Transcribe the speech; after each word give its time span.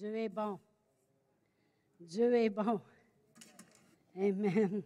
Dieu 0.00 0.16
est 0.16 0.30
bon. 0.30 0.58
Dieu 2.00 2.34
est 2.34 2.48
bon. 2.48 2.80
Amen. 4.16 4.82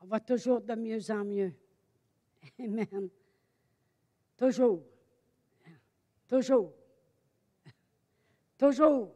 On 0.00 0.06
va 0.06 0.18
toujours 0.18 0.60
de 0.60 0.74
mieux 0.74 1.08
en 1.12 1.24
mieux. 1.24 1.54
Amen. 2.58 3.08
Toujours. 4.36 4.82
Toujours. 6.26 6.72
Toujours. 8.58 9.14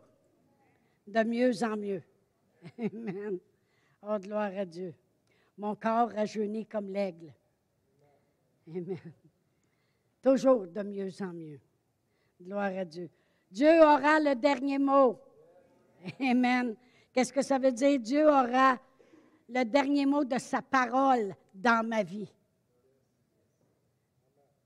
De 1.05 1.25
mieux 1.25 1.65
en 1.65 1.77
mieux. 1.77 2.03
Amen. 2.79 3.41
Oh, 4.03 4.19
gloire 4.21 4.57
à 4.57 4.65
Dieu. 4.65 4.95
Mon 5.59 5.75
corps 5.75 6.13
rajeunit 6.13 6.65
comme 6.65 6.91
l'aigle. 6.91 7.35
Amen. 8.69 9.01
Toujours 10.23 10.69
de 10.69 10.83
mieux 10.85 11.11
en 11.23 11.33
mieux. 11.33 11.61
Gloire 12.41 12.73
à 12.79 12.85
Dieu. 12.85 13.11
Dieu 13.51 13.81
aura 13.81 14.21
le 14.21 14.35
dernier 14.35 14.79
mot. 14.79 15.19
Amen. 16.21 16.77
Qu'est-ce 17.13 17.33
que 17.33 17.43
ça 17.43 17.59
veut 17.59 17.73
dire? 17.73 17.99
Dieu 17.99 18.27
aura 18.27 18.79
le 19.49 19.65
dernier 19.65 20.07
mot 20.07 20.25
de 20.25 20.39
sa 20.39 20.63
parole 20.63 21.35
dans 21.53 21.87
ma 21.87 22.03
vie. 22.03 22.33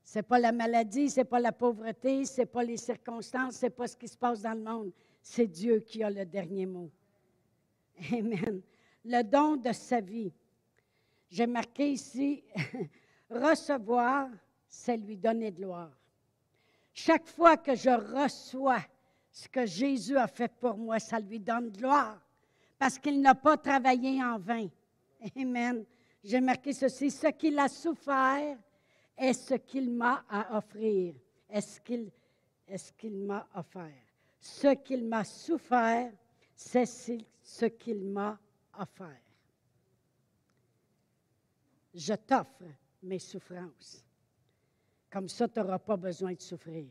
Ce 0.02 0.18
n'est 0.18 0.22
pas 0.22 0.38
la 0.38 0.52
maladie, 0.52 1.10
ce 1.10 1.20
n'est 1.20 1.24
pas 1.24 1.40
la 1.40 1.50
pauvreté, 1.50 2.24
ce 2.26 2.42
n'est 2.42 2.46
pas 2.46 2.62
les 2.62 2.76
circonstances, 2.76 3.56
ce 3.56 3.66
n'est 3.66 3.70
pas 3.70 3.88
ce 3.88 3.96
qui 3.96 4.06
se 4.06 4.16
passe 4.16 4.42
dans 4.42 4.52
le 4.52 4.62
monde. 4.62 4.92
C'est 5.22 5.46
Dieu 5.46 5.80
qui 5.80 6.02
a 6.02 6.10
le 6.10 6.26
dernier 6.26 6.66
mot. 6.66 6.90
Amen. 8.12 8.60
Le 9.04 9.22
don 9.22 9.56
de 9.56 9.72
sa 9.72 10.00
vie. 10.00 10.32
J'ai 11.30 11.46
marqué 11.46 11.92
ici, 11.92 12.44
recevoir, 13.30 14.28
c'est 14.68 14.96
lui 14.96 15.16
donner 15.16 15.50
de 15.50 15.56
gloire. 15.56 15.90
Chaque 16.94 17.26
fois 17.26 17.56
que 17.56 17.74
je 17.74 17.90
reçois 17.90 18.82
ce 19.32 19.48
que 19.48 19.66
Jésus 19.66 20.16
a 20.16 20.28
fait 20.28 20.48
pour 20.48 20.76
moi, 20.76 21.00
ça 21.00 21.18
lui 21.18 21.40
donne 21.40 21.70
gloire 21.70 22.20
parce 22.78 22.98
qu'il 23.00 23.20
n'a 23.20 23.34
pas 23.34 23.56
travaillé 23.56 24.22
en 24.22 24.38
vain. 24.38 24.68
Amen. 25.36 25.84
J'ai 26.22 26.40
marqué 26.40 26.72
ceci, 26.72 27.10
ce 27.10 27.26
qu'il 27.28 27.58
a 27.58 27.68
souffert 27.68 28.56
est 29.16 29.32
ce 29.32 29.54
qu'il 29.54 29.90
m'a 29.90 30.24
à 30.28 30.56
offrir. 30.56 31.14
Est-ce 31.50 31.80
qu'il 31.80 32.12
est 32.68 32.96
qu'il 32.96 33.18
m'a 33.18 33.48
offert? 33.54 33.90
Ce 34.38 34.74
qu'il 34.74 35.04
m'a 35.04 35.24
souffert, 35.24 36.12
c'est 36.54 36.86
ce 36.86 37.64
qu'il 37.66 38.04
m'a 38.04 38.38
offert. 38.78 39.20
Je 41.92 42.14
t'offre 42.14 42.64
mes 43.02 43.18
souffrances. 43.18 44.03
Comme 45.14 45.28
ça, 45.28 45.46
tu 45.46 45.60
n'auras 45.60 45.78
pas 45.78 45.96
besoin 45.96 46.32
de 46.32 46.40
souffrir. 46.40 46.86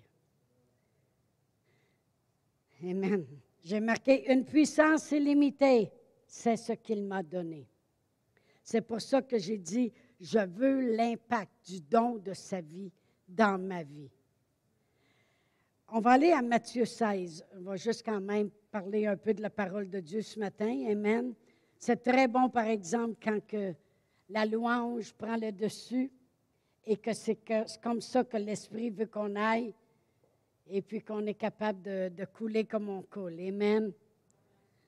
Amen. 2.82 3.26
J'ai 3.62 3.82
marqué 3.82 4.32
une 4.32 4.46
puissance 4.46 5.12
illimitée. 5.12 5.92
C'est 6.26 6.56
ce 6.56 6.72
qu'il 6.72 7.04
m'a 7.04 7.22
donné. 7.22 7.68
C'est 8.64 8.80
pour 8.80 9.02
ça 9.02 9.22
que 9.22 9.38
j'ai 9.38 9.58
dit, 9.58 9.92
je 10.22 10.40
veux 10.40 10.96
l'impact 10.96 11.52
du 11.68 11.82
don 11.82 12.16
de 12.16 12.34
sa 12.34 12.62
vie 12.62 12.94
dans 13.28 13.62
ma 13.62 13.84
vie. 13.84 14.10
On 15.90 16.00
va 16.00 16.12
aller 16.12 16.32
à 16.32 16.42
Matthieu 16.42 16.86
16. 16.86 17.46
On 17.58 17.62
va 17.64 17.76
juste 17.76 18.04
quand 18.06 18.22
même 18.22 18.50
parler 18.72 19.06
un 19.06 19.18
peu 19.18 19.34
de 19.34 19.42
la 19.42 19.50
parole 19.50 19.90
de 19.90 20.00
Dieu 20.00 20.22
ce 20.22 20.40
matin. 20.40 20.86
Amen. 20.90 21.34
C'est 21.76 22.02
très 22.02 22.30
bon, 22.30 22.48
par 22.48 22.68
exemple, 22.68 23.18
quand 23.22 23.46
que 23.46 23.74
la 24.30 24.46
louange 24.46 25.14
prend 25.14 25.36
le 25.36 25.52
dessus 25.52 26.10
et 26.86 26.98
que 26.98 27.14
c'est 27.14 27.40
comme 27.82 28.02
ça 28.02 28.24
que 28.24 28.38
l'Esprit 28.38 28.90
veut 28.90 29.06
qu'on 29.06 29.36
aille 29.36 29.74
et 30.70 30.82
puis 30.82 31.02
qu'on 31.02 31.26
est 31.26 31.34
capable 31.34 31.82
de, 31.82 32.26
couler 32.26 32.66
comme 32.66 32.90
on 32.90 33.02
coule. 33.02 33.40
Amen. 33.40 33.92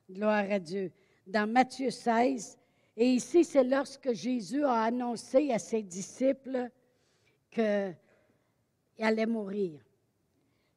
Gloire 0.10 0.46
à 0.50 0.60
Dieu. 0.60 0.92
Dans 1.28 1.50
Matthieu 1.50 1.90
16, 1.90 2.58
et 2.98 3.08
ici, 3.08 3.44
c'est 3.44 3.64
lorsque 3.64 4.14
Jésus 4.14 4.64
a 4.64 4.84
annoncé 4.84 5.52
à 5.52 5.60
ses 5.60 5.82
disciples 5.82 6.70
qu'il 7.52 7.96
allait 9.00 9.26
mourir. 9.26 9.82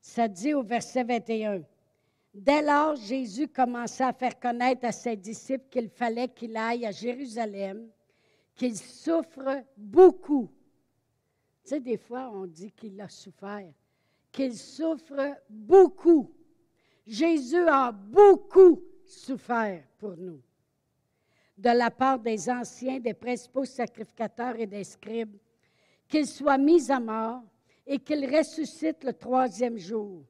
Ça 0.00 0.27
dit 0.27 0.55
au 0.55 0.62
verset 0.62 1.05
21. 1.05 1.62
Dès 2.35 2.62
lors, 2.62 2.97
Jésus 2.97 3.49
commença 3.49 4.09
à 4.09 4.12
faire 4.12 4.39
connaître 4.39 4.85
à 4.85 4.93
ses 4.93 5.17
disciples 5.17 5.67
qu'il 5.71 5.89
fallait 5.89 6.29
qu'il 6.29 6.56
aille 6.56 6.87
à 6.87 6.91
Jérusalem, 6.91 7.89
qu'il 8.56 8.77
souffre 8.77 9.62
beaucoup. 9.77 10.50
Tu 11.69 11.75
sais, 11.75 11.81
des 11.81 11.99
fois, 11.99 12.31
on 12.33 12.47
dit 12.47 12.73
qu'il 12.73 12.99
a 12.99 13.11
souffert 13.11 13.69
qu'il 14.33 14.56
souffre 14.56 15.37
beaucoup. 15.51 16.33
Jésus 17.06 17.69
a 17.69 17.93
beaucoup 17.93 18.83
souffert 19.05 19.83
pour 19.99 20.17
nous. 20.17 20.41
De 21.59 21.69
la 21.71 21.91
part 21.91 22.19
des 22.19 22.49
anciens, 22.49 23.01
des 23.01 23.12
principaux 23.12 23.67
sacrificateurs 23.67 24.56
et 24.56 24.67
des 24.67 24.84
scribes, 24.84 25.37
qu'il 26.09 26.27
soit 26.27 26.56
mis 26.56 26.91
à 26.91 27.01
mort 27.01 27.43
et 27.87 27.99
qu'il 27.99 28.25
ressuscite 28.35 29.05
le 29.05 29.12
troisième 29.12 29.77
jour. 29.77 30.23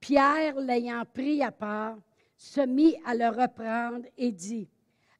Pierre, 0.00 0.56
l'ayant 0.56 1.04
pris 1.04 1.40
à 1.40 1.52
part, 1.52 1.98
se 2.36 2.62
mit 2.62 2.96
à 3.04 3.14
le 3.14 3.28
reprendre 3.28 4.06
et 4.18 4.32
dit, 4.32 4.68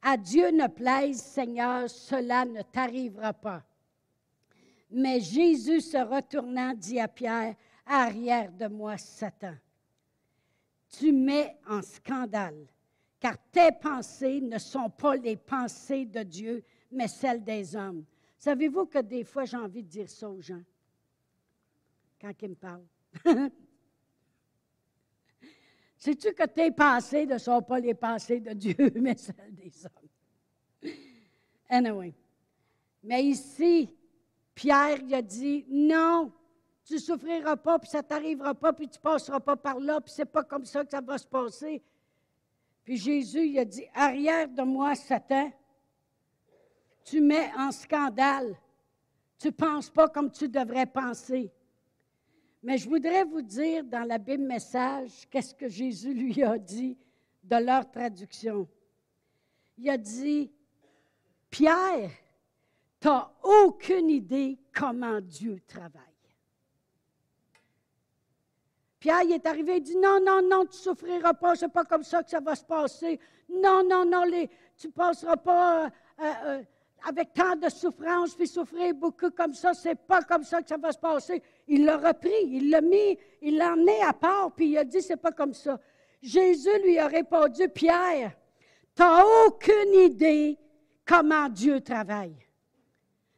À 0.02 0.16
Dieu 0.16 0.50
ne 0.50 0.66
plaise, 0.66 1.20
Seigneur, 1.20 1.88
cela 1.88 2.44
ne 2.44 2.62
t'arrivera 2.62 3.32
pas. 3.32 3.62
Mais 4.94 5.20
Jésus 5.20 5.80
se 5.80 5.96
retournant 5.96 6.72
dit 6.72 7.00
à 7.00 7.08
Pierre, 7.08 7.56
Arrière 7.84 8.52
de 8.52 8.66
moi, 8.68 8.96
Satan. 8.96 9.54
Tu 10.88 11.12
mets 11.12 11.58
en 11.68 11.82
scandale, 11.82 12.66
car 13.18 13.36
tes 13.50 13.72
pensées 13.72 14.40
ne 14.40 14.58
sont 14.58 14.88
pas 14.88 15.16
les 15.16 15.36
pensées 15.36 16.06
de 16.06 16.22
Dieu, 16.22 16.64
mais 16.92 17.08
celles 17.08 17.42
des 17.42 17.74
hommes. 17.74 18.04
Savez-vous 18.38 18.86
que 18.86 19.00
des 19.00 19.24
fois, 19.24 19.44
j'ai 19.44 19.56
envie 19.56 19.82
de 19.82 19.88
dire 19.88 20.08
ça 20.08 20.30
aux 20.30 20.40
gens 20.40 20.62
quand 22.20 22.32
ils 22.40 22.50
me 22.50 22.54
parlent? 22.54 22.86
Sais-tu 25.96 26.32
que 26.32 26.46
tes 26.46 26.70
pensées 26.70 27.26
ne 27.26 27.38
sont 27.38 27.62
pas 27.62 27.80
les 27.80 27.94
pensées 27.94 28.38
de 28.40 28.52
Dieu, 28.52 28.76
mais 28.94 29.16
celles 29.16 29.54
des 29.54 29.72
hommes? 29.84 30.92
Anyway. 31.68 32.14
Mais 33.02 33.24
ici, 33.24 33.90
Pierre 34.54 34.98
il 35.00 35.14
a 35.14 35.22
dit 35.22 35.64
non, 35.68 36.32
tu 36.84 36.98
souffriras 36.98 37.56
pas, 37.56 37.78
puis 37.78 37.88
ça 37.88 38.02
t'arrivera 38.02 38.54
pas, 38.54 38.72
puis 38.72 38.88
tu 38.88 38.98
passeras 38.98 39.40
pas 39.40 39.56
par 39.56 39.80
là, 39.80 40.00
puis 40.00 40.12
c'est 40.14 40.24
pas 40.24 40.44
comme 40.44 40.64
ça 40.64 40.84
que 40.84 40.90
ça 40.90 41.00
va 41.00 41.16
se 41.18 41.26
passer. 41.26 41.82
Puis 42.84 42.98
Jésus, 42.98 43.46
il 43.46 43.58
a 43.58 43.64
dit, 43.64 43.86
arrière 43.94 44.48
de 44.48 44.62
moi, 44.62 44.94
Satan, 44.94 45.50
tu 47.04 47.20
mets 47.20 47.50
en 47.56 47.72
scandale. 47.72 48.56
Tu 49.38 49.48
ne 49.48 49.52
penses 49.52 49.90
pas 49.90 50.08
comme 50.08 50.30
tu 50.30 50.48
devrais 50.48 50.86
penser. 50.86 51.50
Mais 52.62 52.78
je 52.78 52.88
voudrais 52.88 53.24
vous 53.24 53.42
dire 53.42 53.84
dans 53.84 54.06
la 54.06 54.18
Bible 54.18 54.44
Message, 54.44 55.28
qu'est-ce 55.30 55.54
que 55.54 55.68
Jésus 55.68 56.14
lui 56.14 56.42
a 56.42 56.58
dit 56.58 56.96
de 57.42 57.56
leur 57.56 57.90
traduction? 57.90 58.68
Il 59.76 59.88
a 59.90 59.98
dit, 59.98 60.50
Pierre, 61.50 62.10
tu 63.04 63.10
n'as 63.10 63.28
aucune 63.42 64.08
idée 64.08 64.58
comment 64.74 65.20
Dieu 65.20 65.60
travaille. 65.66 66.00
Pierre, 68.98 69.30
est 69.30 69.46
arrivé, 69.46 69.76
il 69.76 69.82
dit 69.82 69.96
Non, 69.98 70.20
non, 70.24 70.40
non, 70.40 70.64
tu 70.64 70.78
ne 70.78 70.82
souffriras 70.82 71.34
pas, 71.34 71.54
c'est 71.54 71.68
pas 71.68 71.84
comme 71.84 72.02
ça 72.02 72.22
que 72.22 72.30
ça 72.30 72.40
va 72.40 72.54
se 72.54 72.64
passer. 72.64 73.20
Non, 73.50 73.86
non, 73.86 74.06
non, 74.06 74.22
tu 74.78 74.86
ne 74.86 74.92
passeras 74.92 75.36
pas 75.36 75.84
euh, 75.84 75.90
euh, 76.22 76.62
avec 77.06 77.34
tant 77.34 77.56
de 77.56 77.68
souffrance, 77.68 78.34
puis 78.34 78.46
souffrir 78.46 78.94
beaucoup 78.94 79.30
comme 79.32 79.52
ça, 79.52 79.74
c'est 79.74 79.96
pas 79.96 80.22
comme 80.22 80.42
ça 80.42 80.62
que 80.62 80.68
ça 80.68 80.78
va 80.78 80.90
se 80.90 80.98
passer. 80.98 81.42
Il 81.68 81.84
l'a 81.84 81.98
repris, 81.98 82.32
il 82.46 82.70
l'a 82.70 82.80
mis, 82.80 83.18
il 83.42 83.58
l'a 83.58 83.74
emmené 83.74 84.02
à 84.02 84.14
part, 84.14 84.52
puis 84.52 84.68
il 84.68 84.78
a 84.78 84.84
dit 84.84 85.02
C'est 85.02 85.18
pas 85.18 85.32
comme 85.32 85.52
ça. 85.52 85.78
Jésus 86.22 86.78
lui 86.82 86.98
a 86.98 87.08
répondu 87.08 87.68
Pierre, 87.68 88.32
tu 88.96 89.02
n'as 89.02 89.24
aucune 89.44 89.92
idée 89.92 90.58
comment 91.04 91.50
Dieu 91.50 91.82
travaille. 91.82 92.43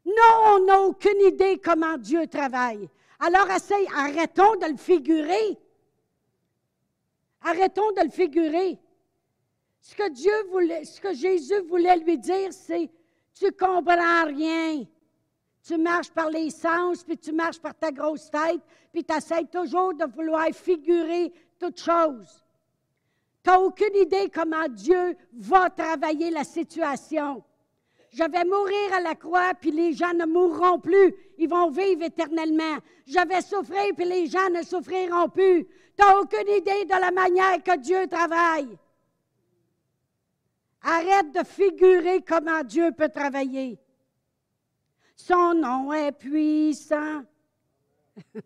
Non, 0.07 0.13
on 0.55 0.65
n'a 0.67 0.81
aucune 0.83 1.21
idée 1.21 1.59
comment 1.59 1.99
Dieu 1.99 2.29
travaille. 2.29 2.89
Alors, 3.19 3.51
essaye, 3.51 3.89
arrêtons 3.93 4.55
de 4.55 4.67
le 4.67 4.77
figurer. 4.77 5.59
Arrêtons 7.43 7.91
de 7.91 8.03
le 8.05 8.11
figurer. 8.11 8.79
Ce 9.81 9.97
que 9.97 10.09
Dieu 10.11 10.33
voulait, 10.51 10.85
ce 10.85 11.01
que 11.01 11.13
Jésus 11.13 11.61
voulait 11.69 11.97
lui 11.97 12.19
dire, 12.19 12.53
c'est 12.53 12.89
tu 13.35 13.51
comprends 13.53 14.27
rien. 14.27 14.85
Tu 15.63 15.77
marches 15.77 16.11
par 16.11 16.31
les 16.31 16.51
sens, 16.51 17.03
puis 17.03 17.19
tu 17.19 17.33
marches 17.33 17.61
par 17.61 17.75
ta 17.75 17.91
grosse 17.91 18.31
tête, 18.31 18.61
puis 18.93 19.05
tu 19.05 19.13
essaies 19.13 19.45
toujours 19.45 19.93
de 19.95 20.05
vouloir 20.05 20.47
figurer 20.53 21.33
toute 21.59 21.81
chose. 21.81 22.45
Tu 23.43 23.51
n'as 23.51 23.59
aucune 23.59 23.97
idée 23.97 24.31
comment 24.33 24.69
Dieu 24.69 25.17
va 25.33 25.69
travailler 25.71 26.31
la 26.31 26.45
situation. 26.45 27.43
Je 28.17 28.23
vais 28.23 28.45
mourir 28.45 28.95
à 28.95 29.01
la 29.01 29.15
croix, 29.15 29.53
puis 29.61 29.71
les 29.71 29.93
gens 29.93 30.15
ne 30.15 30.25
mourront 30.25 30.79
plus. 30.81 31.15
Ils 31.37 31.51
vont 31.51 31.69
vivre 31.69 32.03
éternellement. 32.03 32.79
Je 33.07 33.29
vais 33.29 33.43
souffrir, 33.43 33.95
puis 33.95 34.07
les 34.07 34.27
gens 34.27 34.49
ne 34.49 34.63
souffriront 34.63 35.29
plus. 35.29 35.67
Tu 35.67 35.73
n'as 35.99 36.19
aucune 36.19 36.49
idée 36.49 36.87
de 36.87 36.99
la 36.99 37.11
manière 37.11 37.63
que 37.63 37.77
Dieu 37.77 38.07
travaille. 38.07 38.79
Arrête 40.81 41.31
de 41.31 41.45
figurer 41.45 42.23
comment 42.23 42.63
Dieu 42.65 42.91
peut 42.93 43.11
travailler. 43.11 43.79
Son 45.15 45.53
nom 45.53 45.93
est 45.93 46.13
puissant. 46.13 47.23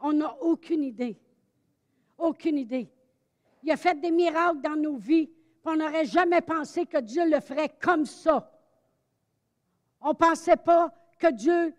On 0.00 0.12
n'a 0.12 0.36
aucune 0.42 0.84
idée. 0.84 1.16
Aucune 2.18 2.58
idée. 2.58 2.86
Il 3.62 3.70
a 3.70 3.78
fait 3.78 3.98
des 3.98 4.10
miracles 4.10 4.60
dans 4.60 4.76
nos 4.76 4.96
vies. 4.96 5.30
On 5.64 5.76
n'aurait 5.76 6.04
jamais 6.04 6.42
pensé 6.42 6.84
que 6.86 6.98
Dieu 6.98 7.28
le 7.28 7.40
ferait 7.40 7.70
comme 7.80 8.04
ça. 8.04 8.50
On 10.00 10.10
ne 10.10 10.14
pensait 10.14 10.56
pas 10.56 10.92
que 11.18 11.30
Dieu 11.32 11.74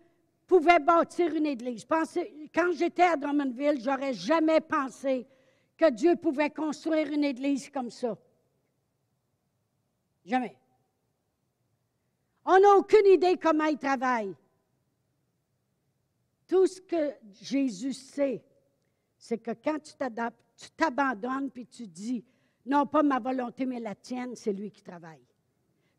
pouvait 0.46 0.80
bâtir 0.80 1.34
une 1.34 1.46
église. 1.46 1.86
quand 1.86 2.72
j'étais 2.72 3.02
à 3.02 3.16
Drummondville, 3.16 3.80
j'aurais 3.80 4.14
jamais 4.14 4.60
pensé 4.60 5.26
que 5.76 5.90
Dieu 5.90 6.16
pouvait 6.16 6.50
construire 6.50 7.12
une 7.12 7.24
église 7.24 7.70
comme 7.70 7.90
ça. 7.90 8.16
Jamais. 10.24 10.56
On 12.44 12.58
n'a 12.58 12.76
aucune 12.76 13.06
idée 13.06 13.36
comment 13.36 13.64
il 13.64 13.78
travaille. 13.78 14.34
Tout 16.46 16.66
ce 16.66 16.80
que 16.80 17.14
Jésus 17.42 17.92
sait, 17.92 18.42
c'est 19.18 19.38
que 19.38 19.50
quand 19.50 19.80
tu 19.80 19.94
t'adaptes, 19.94 20.40
tu 20.56 20.70
t'abandonnes 20.70 21.50
puis 21.50 21.66
tu 21.66 21.86
dis, 21.86 22.24
non 22.66 22.86
pas 22.86 23.02
ma 23.02 23.18
volonté, 23.18 23.64
mais 23.64 23.80
la 23.80 23.94
tienne, 23.94 24.34
c'est 24.34 24.52
lui 24.52 24.70
qui 24.70 24.82
travaille. 24.82 25.24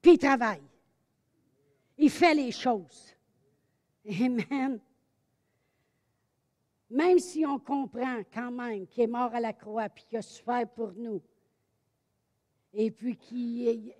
Puis 0.02 0.14
il 0.14 0.18
travaille. 0.18 0.64
Il 1.98 2.10
fait 2.10 2.36
les 2.36 2.52
choses. 2.52 3.16
Amen. 4.08 4.80
Même 6.90 7.20
si 7.20 7.46
on 7.46 7.60
comprend 7.60 8.22
quand 8.34 8.52
même 8.52 8.88
qu'il 8.88 9.04
est 9.04 9.08
mort 9.08 9.34
à 9.34 9.40
la 9.40 9.54
croix 9.54 9.90
puis 9.90 10.06
qu'il 10.06 10.18
a 10.18 10.22
souffert 10.22 10.68
pour 10.70 10.94
nous, 10.94 11.22
et 12.74 12.92
puis 12.92 13.18
qu'il 13.18 13.94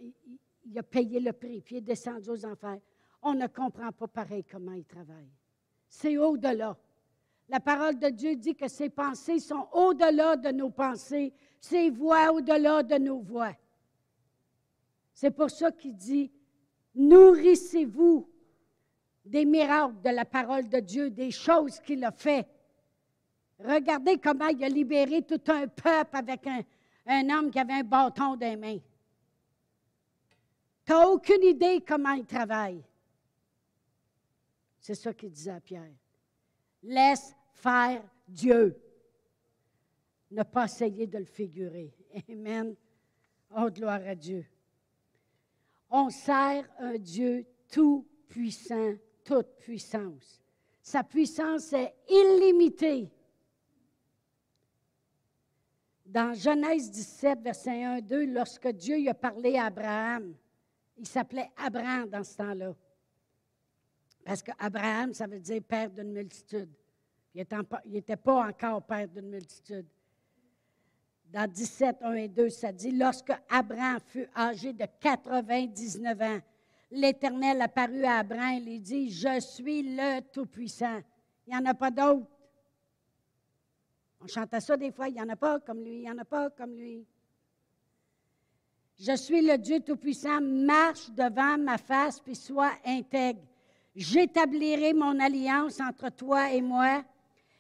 a 0.76 0.84
payé 0.84 1.20
le 1.20 1.34
prix, 1.34 1.62
puis 1.62 1.76
il 1.76 1.78
est 1.80 1.82
descendu 1.82 2.30
aux 2.30 2.46
enfers, 2.46 2.80
on 3.22 3.34
ne 3.34 3.48
comprend 3.48 3.92
pas 3.92 4.08
pareil 4.08 4.44
comment 4.44 4.74
il 4.74 4.86
travaille. 4.86 5.32
C'est 5.90 6.18
au-delà. 6.18 6.78
La 7.50 7.60
parole 7.60 7.98
de 7.98 8.10
Dieu 8.10 8.36
dit 8.36 8.56
que 8.56 8.68
ses 8.68 8.90
pensées 8.90 9.40
sont 9.40 9.68
au-delà 9.72 10.36
de 10.36 10.52
nos 10.52 10.70
pensées, 10.70 11.34
ses 11.60 11.90
voix 11.90 12.32
au-delà 12.32 12.84
de 12.84 12.96
nos 12.96 13.20
voix. 13.20 13.54
C'est 15.14 15.32
pour 15.32 15.50
ça 15.50 15.72
qu'il 15.72 15.96
dit, 15.96 16.32
nourrissez-vous 16.96 18.30
des 19.26 19.46
miracles 19.46 20.02
de 20.04 20.10
la 20.10 20.26
parole 20.26 20.70
de 20.70 20.80
Dieu, 20.80 21.10
des 21.10 21.32
choses 21.32 21.80
qu'il 21.80 22.04
a 22.04 22.12
fait. 22.12 22.48
Regardez 23.60 24.18
comment 24.18 24.48
il 24.48 24.64
a 24.64 24.70
libéré 24.70 25.24
tout 25.24 25.42
un 25.48 25.68
peuple 25.68 26.16
avec 26.16 26.46
un, 26.46 26.62
un 27.08 27.30
homme 27.30 27.52
qui 27.52 27.60
avait 27.60 27.74
un 27.74 27.84
bâton 27.84 28.36
dans 28.36 28.48
les 28.48 28.56
mains. 28.56 28.80
Tu 30.86 30.92
n'as 30.94 31.06
aucune 31.08 31.44
idée 31.44 31.84
comment 31.86 32.14
il 32.14 32.26
travaille. 32.26 32.82
C'est 34.80 34.96
ça 34.96 35.14
qu'il 35.14 35.32
disait 35.32 35.52
à 35.52 35.60
Pierre. 35.60 35.92
Laisse 36.84 37.36
faire 37.54 38.02
Dieu. 38.28 38.80
Ne 40.32 40.44
pas 40.44 40.66
essayer 40.66 41.08
de 41.08 41.18
le 41.18 41.26
figurer. 41.26 41.94
Amen. 42.30 42.76
Oh, 43.56 43.70
gloire 43.70 44.02
à 44.06 44.16
Dieu. 44.16 44.46
On 45.90 46.10
sert 46.10 46.68
un 46.80 46.98
Dieu 46.98 47.46
tout-puissant, 47.70 48.96
toute 49.24 49.56
puissance. 49.58 50.42
Sa 50.82 51.04
puissance 51.04 51.72
est 51.74 51.94
illimitée. 52.10 53.10
Dans 56.06 56.34
Genèse 56.34 56.90
17, 56.92 57.42
verset 57.42 57.84
1, 57.84 58.02
2, 58.02 58.26
lorsque 58.26 58.68
Dieu 58.70 59.10
a 59.10 59.14
parlé 59.14 59.58
à 59.58 59.66
Abraham, 59.66 60.34
il 60.98 61.06
s'appelait 61.06 61.52
Abraham 61.58 62.10
dans 62.10 62.24
ce 62.24 62.38
temps-là. 62.38 62.74
Parce 64.24 64.42
qu'Abraham, 64.42 65.14
ça 65.14 65.28
veut 65.28 65.40
dire 65.40 65.62
père 65.62 65.90
d'une 65.90 66.12
multitude. 66.12 66.70
Il 67.34 67.46
n'était 67.86 68.16
pas 68.18 68.48
encore 68.48 68.82
père 68.84 69.08
d'une 69.08 69.30
multitude. 69.30 69.86
Dans 71.32 71.50
17, 71.50 71.98
1 72.02 72.14
et 72.14 72.28
2, 72.30 72.50
ça 72.50 72.72
dit 72.72 72.92
Lorsque 72.92 73.34
Abraham 73.50 74.00
fut 74.00 74.28
âgé 74.36 74.74
de 74.74 74.86
99 75.00 76.22
ans, 76.22 76.40
l'Éternel 76.92 77.62
apparut 77.62 78.06
à 78.06 78.20
Abraham 78.20 78.56
et 78.56 78.60
lui 78.62 78.80
dit 78.80 79.10
Je 79.10 79.40
suis 79.40 79.84
le 79.84 80.22
Tout-Puissant. 80.32 81.02
Il 81.46 81.52
n'y 81.52 81.58
en 81.58 81.66
a 81.66 81.74
pas 81.74 81.92
d'autre. 81.92 82.28
On 84.22 84.28
chantait 84.28 84.62
ça 84.62 84.78
des 84.78 84.92
fois, 84.92 85.10
il 85.10 85.16
n'y 85.16 85.22
en 85.22 85.30
a 85.30 85.36
pas 85.36 85.60
comme 85.60 85.84
lui, 85.84 85.98
il 85.98 86.02
n'y 86.02 86.12
en 86.12 86.18
a 86.18 86.26
pas 86.26 86.50
comme 86.50 86.76
lui. 86.76 87.06
Je 89.00 89.16
suis 89.16 89.42
le 89.42 89.58
Dieu 89.58 89.80
Tout-Puissant, 89.82 90.42
marche 90.42 91.12
devant 91.12 91.58
ma 91.58 91.78
face, 91.78 92.20
puis 92.20 92.36
sois 92.36 92.72
intègre. 92.84 93.42
J'établirai 93.96 94.94
mon 94.94 95.20
alliance 95.20 95.80
entre 95.80 96.10
toi 96.10 96.52
et 96.52 96.62
moi, 96.62 97.04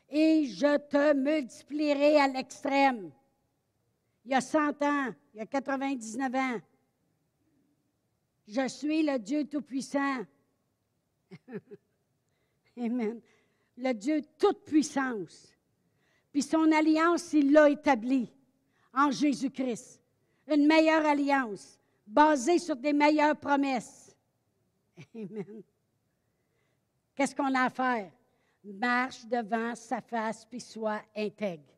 et 0.09 0.45
je 0.45 0.77
te 0.77 1.13
multiplierai 1.13 2.19
à 2.19 2.27
l'extrême. 2.27 3.11
Il 4.27 4.31
y 4.31 4.35
a 4.35 4.41
100 4.41 4.83
ans, 4.83 5.15
il 5.33 5.37
y 5.37 5.39
a 5.39 5.45
99 5.45 6.35
ans. 6.35 6.59
Je 8.45 8.67
suis 8.67 9.01
le 9.01 9.17
Dieu 9.19 9.45
Tout-Puissant. 9.45 10.25
Amen. 12.77 13.21
Le 13.77 13.93
Dieu 13.93 14.21
toute 14.37 14.65
puissance. 14.65 15.53
Puis 16.33 16.41
son 16.41 16.69
alliance, 16.73 17.31
il 17.31 17.53
l'a 17.53 17.69
établie 17.69 18.29
en 18.93 19.11
Jésus-Christ. 19.11 20.01
Une 20.45 20.67
meilleure 20.67 21.05
alliance, 21.05 21.79
basée 22.05 22.59
sur 22.59 22.75
des 22.75 22.91
meilleures 22.91 23.37
promesses. 23.37 24.13
Amen. 25.15 25.63
Qu'est-ce 27.15 27.33
qu'on 27.33 27.55
a 27.55 27.61
à 27.61 27.69
faire? 27.69 28.11
Marche 28.65 29.25
devant 29.25 29.73
sa 29.73 30.01
face, 30.01 30.43
puis 30.43 30.59
sois 30.59 31.01
intègre. 31.15 31.76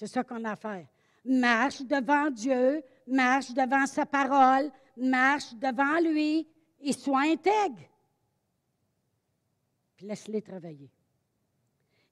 C'est 0.00 0.06
ça 0.06 0.24
qu'on 0.24 0.42
a 0.46 0.52
à 0.52 0.56
faire. 0.56 0.86
Marche 1.26 1.82
devant 1.82 2.30
Dieu, 2.30 2.82
marche 3.06 3.52
devant 3.52 3.84
sa 3.84 4.06
parole, 4.06 4.72
marche 4.96 5.52
devant 5.56 6.00
lui 6.00 6.48
et 6.80 6.94
sois 6.94 7.24
intègre. 7.24 7.82
Puis 9.94 10.06
laisse-les 10.06 10.40
travailler. 10.40 10.90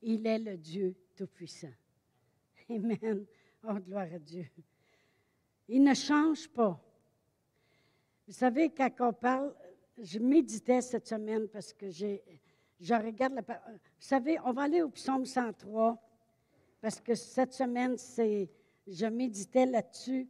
Il 0.02 0.26
est 0.26 0.38
le 0.38 0.58
Dieu 0.58 0.94
Tout-Puissant. 1.16 1.72
Amen. 2.68 3.24
Oh, 3.66 3.72
gloire 3.76 4.12
à 4.14 4.18
Dieu. 4.18 4.46
Il 5.66 5.82
ne 5.82 5.94
change 5.94 6.46
pas. 6.46 6.78
Vous 8.26 8.34
savez, 8.34 8.68
quand 8.68 8.90
on 9.00 9.14
parle, 9.14 9.54
je 9.96 10.18
méditais 10.18 10.82
cette 10.82 11.06
semaine 11.06 11.48
parce 11.48 11.72
que 11.72 11.88
j'ai, 11.88 12.22
je 12.78 12.92
regarde 12.92 13.32
la. 13.32 13.40
Vous 13.40 13.78
savez, 13.98 14.38
on 14.44 14.52
va 14.52 14.64
aller 14.64 14.82
au 14.82 14.90
psaume 14.90 15.24
103 15.24 15.98
parce 16.80 17.00
que 17.00 17.14
cette 17.14 17.52
semaine, 17.52 17.96
c'est, 17.98 18.50
je 18.86 19.06
méditais 19.06 19.66
là-dessus, 19.66 20.28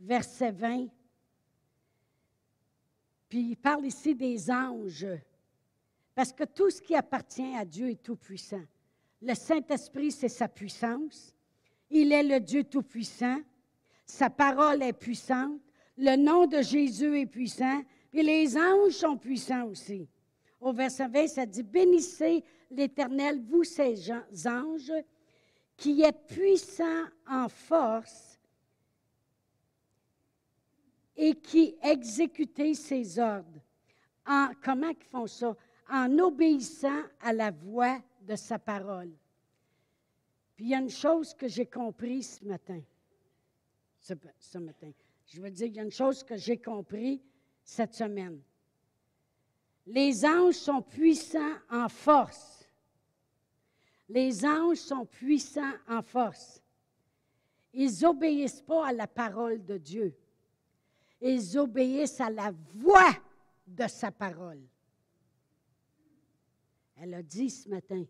verset 0.00 0.52
20. 0.52 0.86
Puis 3.28 3.50
il 3.50 3.56
parle 3.56 3.86
ici 3.86 4.14
des 4.14 4.50
anges. 4.50 5.06
Parce 6.14 6.32
que 6.32 6.44
tout 6.44 6.70
ce 6.70 6.80
qui 6.80 6.94
appartient 6.94 7.54
à 7.56 7.64
Dieu 7.64 7.90
est 7.90 8.02
tout 8.02 8.16
puissant. 8.16 8.64
Le 9.20 9.34
Saint-Esprit, 9.34 10.12
c'est 10.12 10.28
sa 10.28 10.48
puissance. 10.48 11.34
Il 11.90 12.12
est 12.12 12.22
le 12.22 12.40
Dieu 12.40 12.64
Tout-Puissant. 12.64 13.40
Sa 14.04 14.30
parole 14.30 14.82
est 14.82 14.92
puissante. 14.92 15.60
Le 15.96 16.16
nom 16.16 16.46
de 16.46 16.62
Jésus 16.62 17.18
est 17.20 17.26
puissant. 17.26 17.82
Puis 18.10 18.22
les 18.22 18.56
anges 18.56 18.92
sont 18.92 19.16
puissants 19.16 19.66
aussi. 19.66 20.08
Au 20.60 20.72
verset 20.72 21.08
20, 21.08 21.26
ça 21.28 21.46
dit, 21.46 21.62
Bénissez 21.62 22.44
l'Éternel, 22.70 23.40
vous 23.48 23.64
ces 23.64 24.10
anges, 24.46 24.92
qui 25.78 26.02
êtes 26.02 26.26
puissants 26.26 27.06
en 27.26 27.48
force 27.48 28.38
et 31.16 31.34
qui 31.36 31.76
exécutez 31.82 32.74
ses 32.74 33.18
ordres. 33.18 33.60
En, 34.26 34.50
comment 34.62 34.90
ils 34.90 35.06
font 35.06 35.26
ça? 35.28 35.56
En 35.88 36.18
obéissant 36.18 37.02
à 37.20 37.32
la 37.32 37.52
voix 37.52 37.98
de 38.20 38.34
sa 38.34 38.58
parole. 38.58 39.10
Puis 40.56 40.66
il 40.66 40.68
y 40.70 40.74
a 40.74 40.80
une 40.80 40.90
chose 40.90 41.32
que 41.32 41.46
j'ai 41.46 41.66
compris 41.66 42.24
ce 42.24 42.44
matin. 42.44 42.82
Ce, 44.00 44.58
matin. 44.58 44.90
Je 45.26 45.40
veux 45.40 45.50
dire, 45.50 45.68
il 45.68 45.76
y 45.76 45.80
a 45.80 45.84
une 45.84 45.92
chose 45.92 46.24
que 46.24 46.36
j'ai 46.36 46.58
compris 46.58 47.22
cette 47.62 47.94
semaine. 47.94 48.40
Les 49.86 50.24
anges 50.24 50.54
sont 50.54 50.82
puissants 50.82 51.56
en 51.70 51.88
force. 51.88 52.57
Les 54.08 54.44
anges 54.44 54.78
sont 54.78 55.04
puissants 55.04 55.74
en 55.88 56.02
force. 56.02 56.62
Ils 57.74 58.00
n'obéissent 58.02 58.62
pas 58.62 58.88
à 58.88 58.92
la 58.92 59.06
parole 59.06 59.64
de 59.64 59.76
Dieu. 59.76 60.16
ils 61.20 61.58
obéissent 61.58 62.20
à 62.20 62.30
la 62.30 62.52
voix 62.74 63.12
de 63.66 63.86
sa 63.86 64.10
parole. 64.10 64.60
Elle 66.96 67.14
a 67.14 67.22
dit 67.22 67.50
ce 67.50 67.68
matin, 67.68 68.04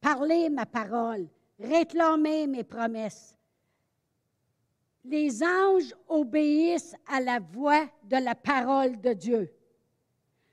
parlez 0.00 0.50
ma 0.50 0.66
parole, 0.66 1.28
réclamez 1.58 2.46
mes 2.46 2.64
promesses. 2.64 3.36
Les 5.04 5.42
anges 5.42 5.94
obéissent 6.08 6.96
à 7.06 7.20
la 7.20 7.38
voix 7.38 7.86
de 8.04 8.16
la 8.16 8.34
parole 8.34 9.00
de 9.00 9.12
Dieu. 9.12 9.54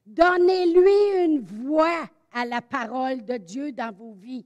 Donnez-lui 0.05 1.25
une 1.25 1.39
voix 1.39 2.09
à 2.31 2.45
la 2.45 2.61
parole 2.61 3.23
de 3.25 3.37
Dieu 3.37 3.71
dans 3.71 3.93
vos 3.93 4.13
vies. 4.13 4.45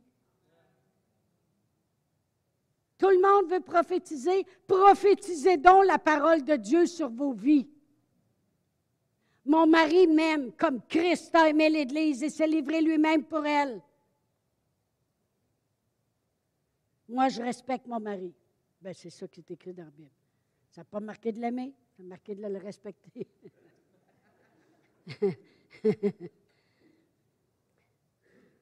Tout 2.98 3.10
le 3.10 3.22
monde 3.22 3.51
veut 3.51 3.62
prophétiser. 3.62 4.46
Prophétisez 4.68 5.58
donc 5.58 5.86
la 5.86 6.00
parole 6.00 6.44
de 6.44 6.56
Dieu 6.56 6.86
sur 6.86 7.10
vos 7.10 7.34
vies. 7.34 7.68
Mon 9.46 9.68
mari 9.68 10.08
m'aime 10.08 10.51
comme 10.54 10.82
Christ 10.88 11.36
a 11.36 11.50
aimé 11.50 11.70
l'Église 11.70 12.24
et 12.24 12.30
s'est 12.30 12.48
livré 12.48 12.82
lui-même 12.82 13.24
pour 13.24 13.46
elle. 13.46 13.82
Moi, 17.08 17.30
je 17.30 17.42
respecte 17.42 17.86
mon 17.86 18.00
mari. 18.00 18.34
Ben, 18.82 18.94
c'est 18.94 19.12
ça 19.12 19.27
qui 19.27 19.42
est 19.42 19.51
écrit 19.51 19.74
dans 19.74 19.84
la 19.84 19.92
Bible. 19.92 20.10
Ça 20.72 20.82
n'a 20.82 20.86
pas 20.86 21.00
marqué 21.00 21.32
de 21.32 21.39
l'aimer, 21.39 21.74
ça 21.96 22.01
a 22.01 22.06
marqué 22.06 22.34
de 22.34 22.42
le 22.42 22.58
respecter. 22.58 23.27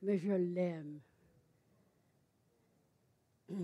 Mais 0.03 0.17
je 0.17 0.33
l'aime. 0.33 1.00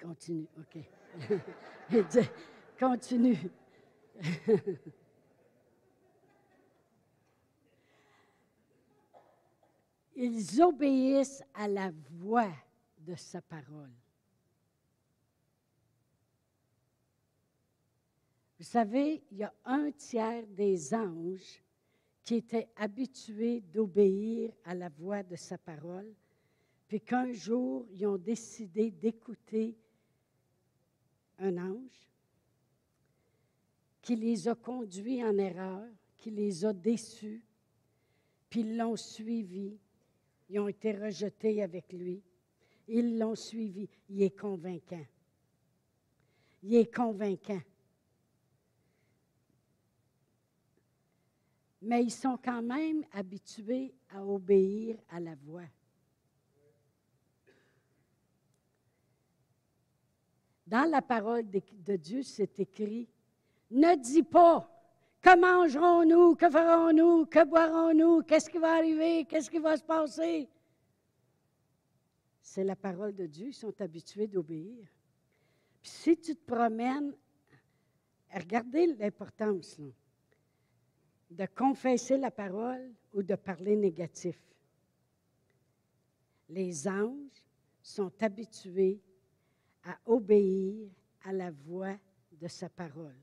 Continue, 0.00 0.46
OK. 0.56 0.78
Continue. 2.78 3.50
Ils 10.14 10.62
obéissent 10.62 11.42
à 11.54 11.66
la 11.66 11.92
voix 12.10 12.52
de 12.98 13.14
sa 13.16 13.40
parole. 13.40 13.92
Vous 18.58 18.64
savez, 18.64 19.22
il 19.30 19.38
y 19.38 19.44
a 19.44 19.54
un 19.64 19.92
tiers 19.92 20.44
des 20.48 20.92
anges 20.92 21.62
qui 22.28 22.34
étaient 22.34 22.68
habitués 22.76 23.62
d'obéir 23.72 24.52
à 24.66 24.74
la 24.74 24.90
voix 24.90 25.22
de 25.22 25.34
sa 25.34 25.56
parole, 25.56 26.12
puis 26.86 27.00
qu'un 27.00 27.32
jour, 27.32 27.86
ils 27.90 28.06
ont 28.06 28.18
décidé 28.18 28.90
d'écouter 28.90 29.74
un 31.38 31.56
ange 31.56 32.12
qui 34.02 34.14
les 34.14 34.46
a 34.46 34.54
conduits 34.54 35.24
en 35.24 35.38
erreur, 35.38 35.88
qui 36.18 36.30
les 36.30 36.66
a 36.66 36.74
déçus, 36.74 37.42
puis 38.50 38.60
ils 38.60 38.76
l'ont 38.76 38.96
suivi. 38.96 39.78
Ils 40.50 40.60
ont 40.60 40.68
été 40.68 40.92
rejetés 40.92 41.62
avec 41.62 41.90
lui. 41.94 42.22
Ils 42.88 43.18
l'ont 43.18 43.36
suivi. 43.36 43.88
Il 44.10 44.20
est 44.20 44.38
convaincant. 44.38 45.06
Il 46.62 46.74
est 46.74 46.94
convaincant. 46.94 47.62
Mais 51.80 52.02
ils 52.02 52.10
sont 52.10 52.38
quand 52.42 52.62
même 52.62 53.04
habitués 53.12 53.94
à 54.10 54.24
obéir 54.24 54.96
à 55.10 55.20
la 55.20 55.34
voix. 55.36 55.68
Dans 60.66 60.90
la 60.90 61.00
parole 61.00 61.44
de, 61.48 61.96
Dieu, 61.96 62.22
c'est 62.22 62.58
écrit, 62.60 63.08
ne 63.70 63.96
dis 63.96 64.22
pas, 64.22 64.68
que 65.22 65.38
mangerons-nous, 65.38 66.34
que 66.34 66.50
ferons-nous, 66.50 67.24
que 67.24 67.44
boirons-nous, 67.44 68.22
qu'est-ce 68.22 68.50
qui 68.50 68.58
va 68.58 68.74
arriver, 68.74 69.24
qu'est-ce 69.24 69.50
qui 69.50 69.58
va 69.58 69.78
se 69.78 69.82
passer. 69.82 70.46
C'est 72.42 72.64
la 72.64 72.76
parole 72.76 73.14
de 73.14 73.26
Dieu, 73.26 73.48
ils 73.48 73.54
sont 73.54 73.80
habitués 73.80 74.26
d'obéir. 74.26 74.86
Puis 75.80 75.90
si 75.90 76.16
tu 76.18 76.36
te 76.36 76.44
promènes, 76.44 77.14
regardez 78.34 78.88
l'importance 78.94 79.80
de 81.30 81.46
confesser 81.46 82.16
la 82.16 82.30
parole 82.30 82.92
ou 83.12 83.22
de 83.22 83.34
parler 83.34 83.76
négatif. 83.76 84.38
Les 86.48 86.88
anges 86.88 87.44
sont 87.82 88.12
habitués 88.22 89.00
à 89.84 89.98
obéir 90.06 90.88
à 91.24 91.32
la 91.32 91.50
voix 91.50 91.96
de 92.32 92.48
sa 92.48 92.68
parole. 92.68 93.16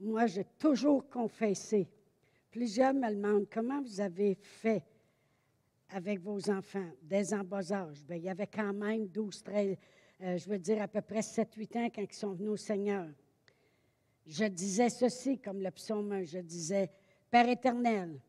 Moi, 0.00 0.26
j'ai 0.26 0.44
toujours 0.58 1.08
confessé. 1.10 1.88
Plusieurs 2.50 2.94
me 2.94 3.10
demandent 3.10 3.48
comment 3.50 3.82
vous 3.82 4.00
avez 4.00 4.34
fait 4.36 4.84
avec 5.90 6.20
vos 6.20 6.50
enfants, 6.50 6.90
des 7.02 7.34
en 7.34 7.42
bas 7.42 7.72
âge. 7.72 8.04
Bien, 8.04 8.16
il 8.16 8.24
y 8.24 8.28
avait 8.28 8.46
quand 8.46 8.72
même 8.72 9.08
12, 9.08 9.42
13, 9.42 9.76
euh, 10.22 10.36
je 10.36 10.48
veux 10.48 10.58
dire 10.58 10.82
à 10.82 10.88
peu 10.88 11.00
près 11.00 11.20
7-8 11.20 11.78
ans 11.78 11.88
quand 11.94 12.02
ils 12.02 12.12
sont 12.12 12.32
venus 12.32 12.50
au 12.50 12.56
Seigneur. 12.56 13.06
Je 14.26 14.44
disais 14.44 14.90
ceci 14.90 15.38
comme 15.38 15.60
le 15.60 15.70
psaume 15.70 16.24
je 16.24 16.38
disais, 16.38 16.90
Père 17.30 17.48
éternel, 17.48 18.20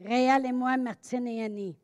Réal 0.00 0.46
et 0.46 0.52
moi, 0.52 0.76
Martine 0.76 1.26
et 1.26 1.44
Annie, 1.44 1.76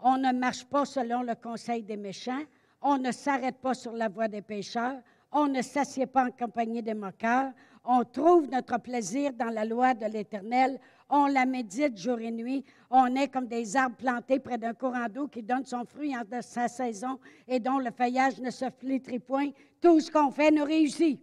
on 0.00 0.16
ne 0.16 0.32
marche 0.32 0.64
pas 0.64 0.84
selon 0.84 1.22
le 1.22 1.34
conseil 1.34 1.82
des 1.82 1.96
méchants, 1.96 2.44
on 2.82 2.98
ne 2.98 3.10
s'arrête 3.10 3.56
pas 3.56 3.74
sur 3.74 3.92
la 3.92 4.08
voie 4.08 4.28
des 4.28 4.42
pécheurs, 4.42 5.00
on 5.32 5.46
ne 5.46 5.62
s'assied 5.62 6.06
pas 6.06 6.26
en 6.26 6.30
compagnie 6.30 6.82
des 6.82 6.94
moqueurs, 6.94 7.52
on 7.84 8.04
trouve 8.04 8.48
notre 8.48 8.78
plaisir 8.78 9.32
dans 9.32 9.50
la 9.50 9.64
loi 9.64 9.94
de 9.94 10.06
l'Éternel, 10.06 10.78
on 11.10 11.26
la 11.26 11.46
médite 11.46 11.96
jour 11.96 12.18
et 12.18 12.30
nuit, 12.30 12.64
on 12.90 13.14
est 13.16 13.28
comme 13.28 13.46
des 13.46 13.76
arbres 13.76 13.96
plantés 13.96 14.38
près 14.38 14.58
d'un 14.58 14.74
courant 14.74 15.08
d'eau 15.08 15.28
qui 15.28 15.42
donne 15.42 15.64
son 15.64 15.84
fruit 15.84 16.14
en 16.16 16.22
sa 16.42 16.68
saison 16.68 17.18
et 17.46 17.60
dont 17.60 17.78
le 17.78 17.90
feuillage 17.90 18.40
ne 18.40 18.50
se 18.50 18.68
flétrit 18.70 19.18
point. 19.18 19.50
Tout 19.80 20.00
ce 20.00 20.10
qu'on 20.10 20.30
fait 20.30 20.50
nous 20.50 20.64
réussit. 20.64 21.20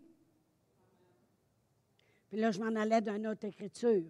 Puis 2.30 2.39
là, 2.39 2.51
je 2.51 2.60
m'en 2.60 2.75
allais 2.75 3.01
d'une 3.01 3.27
autre 3.27 3.46
écriture. 3.46 4.04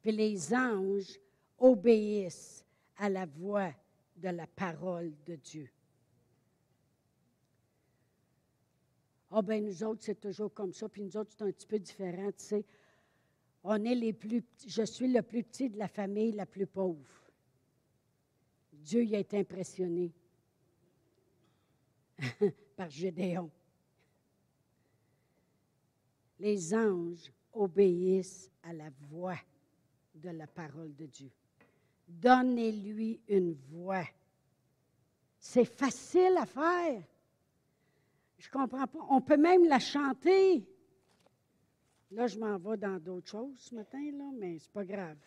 Puis 0.00 0.12
les 0.12 0.54
anges 0.54 1.18
obéissent 1.58 2.64
à 2.96 3.08
la 3.08 3.26
voix 3.26 3.70
de 4.16 4.28
la 4.28 4.46
parole 4.46 5.12
de 5.26 5.36
Dieu. 5.36 5.70
Ah, 9.30 9.42
ben 9.42 9.64
nous 9.64 9.82
autres, 9.82 10.02
c'est 10.04 10.20
toujours 10.20 10.54
comme 10.54 10.72
ça, 10.72 10.88
puis 10.88 11.02
nous 11.02 11.16
autres, 11.16 11.32
c'est 11.36 11.42
un 11.42 11.50
petit 11.50 11.66
peu 11.66 11.78
différent, 11.78 12.28
tu 12.28 12.44
sais. 12.44 12.64
Est 13.66 14.44
je 14.66 14.82
suis 14.82 15.08
le 15.08 15.22
plus 15.22 15.42
petit 15.42 15.70
de 15.70 15.78
la 15.78 15.88
famille 15.88 16.32
la 16.32 16.44
plus 16.44 16.66
pauvre. 16.66 17.24
Dieu 18.72 19.02
y 19.02 19.14
été 19.14 19.38
impressionné 19.38 20.12
par 22.76 22.90
Gédéon. 22.90 23.50
Les 26.38 26.74
anges 26.74 27.32
obéissent 27.54 28.50
à 28.62 28.74
la 28.74 28.90
voix 29.08 29.38
de 30.14 30.28
la 30.28 30.46
parole 30.46 30.94
de 30.94 31.06
Dieu. 31.06 31.30
Donnez-lui 32.06 33.22
une 33.28 33.54
voix. 33.54 34.06
C'est 35.38 35.64
facile 35.64 36.36
à 36.38 36.44
faire. 36.44 37.02
Je 38.36 38.50
comprends 38.50 38.86
pas. 38.86 39.06
On 39.08 39.22
peut 39.22 39.38
même 39.38 39.64
la 39.64 39.78
chanter. 39.78 40.68
Là, 42.14 42.28
je 42.28 42.38
m'en 42.38 42.56
vais 42.58 42.76
dans 42.76 42.96
d'autres 43.00 43.28
choses 43.28 43.58
ce 43.58 43.74
matin, 43.74 44.00
là, 44.12 44.30
mais 44.38 44.56
c'est 44.60 44.70
pas 44.70 44.84
grave. 44.84 45.18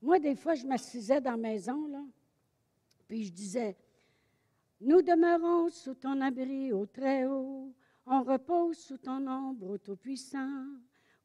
Moi, 0.00 0.18
des 0.18 0.34
fois, 0.34 0.54
je 0.54 0.66
m'assisais 0.66 1.20
dans 1.20 1.32
la 1.32 1.36
maison, 1.36 2.10
puis 3.06 3.24
je 3.24 3.32
disais, 3.32 3.76
Nous 4.80 5.02
demeurons 5.02 5.68
sous 5.68 5.94
ton 5.94 6.18
abri 6.22 6.72
au 6.72 6.86
Très-Haut, 6.86 7.74
on 8.06 8.22
repose 8.22 8.78
sous 8.78 8.96
ton 8.96 9.26
ombre 9.26 9.72
au 9.72 9.78
Tout-Puissant. 9.78 10.64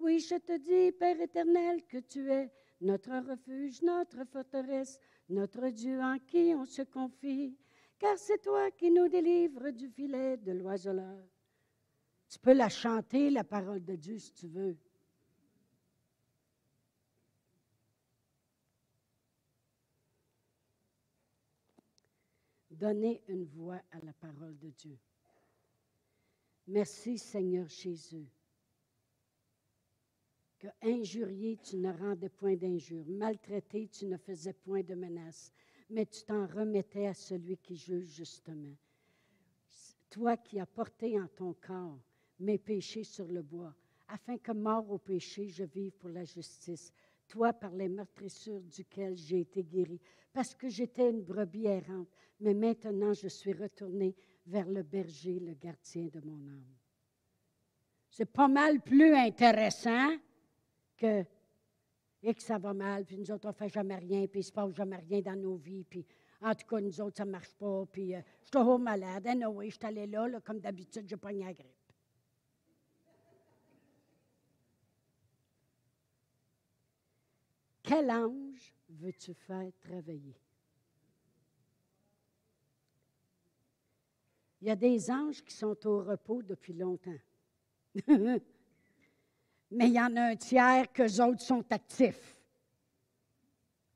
Oui, 0.01 0.19
je 0.19 0.35
te 0.35 0.57
dis, 0.57 0.91
Père 0.91 1.19
éternel, 1.21 1.85
que 1.85 1.99
tu 1.99 2.29
es 2.29 2.51
notre 2.81 3.17
refuge, 3.29 3.81
notre 3.81 4.25
forteresse, 4.25 4.99
notre 5.29 5.69
Dieu 5.69 6.01
en 6.01 6.19
qui 6.19 6.53
on 6.53 6.65
se 6.65 6.81
confie, 6.81 7.57
car 7.97 8.17
c'est 8.17 8.41
toi 8.41 8.71
qui 8.71 8.91
nous 8.91 9.07
délivres 9.07 9.71
du 9.71 9.87
filet 9.87 10.35
de 10.35 10.51
l'oiseleur. 10.51 11.23
Tu 12.29 12.39
peux 12.39 12.53
la 12.53 12.69
chanter, 12.69 13.29
la 13.29 13.43
parole 13.43 13.83
de 13.83 13.95
Dieu, 13.95 14.17
si 14.17 14.33
tu 14.33 14.47
veux. 14.47 14.77
Donner 22.71 23.23
une 23.27 23.45
voix 23.45 23.81
à 23.91 23.99
la 24.03 24.13
parole 24.13 24.57
de 24.59 24.69
Dieu. 24.69 24.97
Merci 26.67 27.17
Seigneur 27.17 27.67
Jésus 27.69 28.27
que 30.59 30.67
injurié, 30.81 31.57
tu 31.57 31.77
ne 31.77 31.91
rendais 31.91 32.29
point 32.29 32.55
d'injure, 32.55 33.05
maltraité, 33.07 33.87
tu 33.87 34.05
ne 34.05 34.17
faisais 34.17 34.53
point 34.53 34.81
de 34.81 34.95
menaces, 34.95 35.53
mais 35.89 36.05
tu 36.05 36.23
t'en 36.23 36.47
remettais 36.47 37.07
à 37.07 37.13
celui 37.13 37.57
qui 37.57 37.75
juge 37.75 38.07
justement. 38.07 38.75
Toi 40.09 40.37
qui 40.37 40.59
as 40.59 40.65
porté 40.65 41.19
en 41.19 41.27
ton 41.27 41.53
corps 41.53 41.99
mes 42.39 42.57
péchés 42.57 43.03
sur 43.03 43.27
le 43.27 43.41
bois, 43.41 43.73
afin 44.07 44.37
que 44.37 44.51
mort 44.51 44.89
au 44.89 44.97
péché, 44.97 45.47
je 45.47 45.63
vive 45.63 45.93
pour 45.93 46.09
la 46.09 46.23
justice. 46.23 46.93
Toi, 47.27 47.53
par 47.53 47.71
les 47.71 47.89
meurtrissures 47.89 48.61
duquel 48.61 49.15
j'ai 49.15 49.41
été 49.41 49.63
guéri, 49.63 49.99
parce 50.31 50.55
que 50.55 50.69
j'étais 50.69 51.09
une 51.09 51.23
brebis 51.23 51.65
errante, 51.65 52.09
mais 52.39 52.53
maintenant 52.53 53.13
je 53.13 53.27
suis 53.27 53.53
retourné 53.53 54.15
vers 54.45 54.69
le 54.69 54.83
berger, 54.83 55.39
le 55.39 55.53
gardien 55.53 56.07
de 56.07 56.21
mon 56.21 56.39
âme. 56.47 56.75
C'est 58.09 58.31
pas 58.31 58.47
mal 58.47 58.81
plus 58.81 59.13
intéressant 59.13 60.15
que 60.95 61.25
et 62.23 62.33
ça 62.39 62.57
va 62.57 62.73
mal, 62.73 63.05
puis 63.05 63.17
nous 63.17 63.31
autres, 63.31 63.45
on 63.45 63.49
ne 63.49 63.53
fait 63.53 63.69
jamais 63.69 63.95
rien, 63.95 64.27
puis 64.27 64.39
il 64.39 64.43
ne 64.43 64.47
se 64.47 64.51
passe 64.51 64.73
jamais 64.73 64.97
rien 64.97 65.21
dans 65.21 65.35
nos 65.35 65.55
vies, 65.55 65.83
puis 65.83 66.05
en 66.41 66.53
tout 66.53 66.65
cas, 66.67 66.81
nous 66.81 67.01
autres, 67.01 67.17
ça 67.17 67.25
ne 67.25 67.31
marche 67.31 67.53
pas, 67.53 67.85
puis 67.91 68.11
je 68.11 68.21
suis 68.41 68.51
toujours 68.51 68.79
malade. 68.79 69.25
Anyway, 69.27 69.69
je 69.69 69.75
suis 69.75 69.85
allé 69.85 70.07
là, 70.07 70.27
là, 70.27 70.41
comme 70.41 70.59
d'habitude, 70.59 71.07
j'ai 71.07 71.17
pogné 71.17 71.45
la 71.45 71.53
grippe. 71.53 71.76
Quel 77.87 78.11
ange 78.11 78.75
veux-tu 78.89 79.33
faire 79.33 79.71
travailler? 79.79 80.35
Il 84.59 84.67
y 84.67 84.71
a 84.71 84.75
des 84.75 85.09
anges 85.09 85.41
qui 85.41 85.53
sont 85.55 85.87
au 85.87 86.03
repos 86.03 86.43
depuis 86.43 86.73
longtemps. 86.73 87.19
Mais 89.71 89.87
il 89.87 89.93
y 89.93 90.01
en 90.01 90.13
a 90.17 90.31
un 90.31 90.35
tiers 90.35 90.91
qu'eux 90.91 91.21
autres 91.21 91.39
sont 91.39 91.63
actifs. 91.71 92.35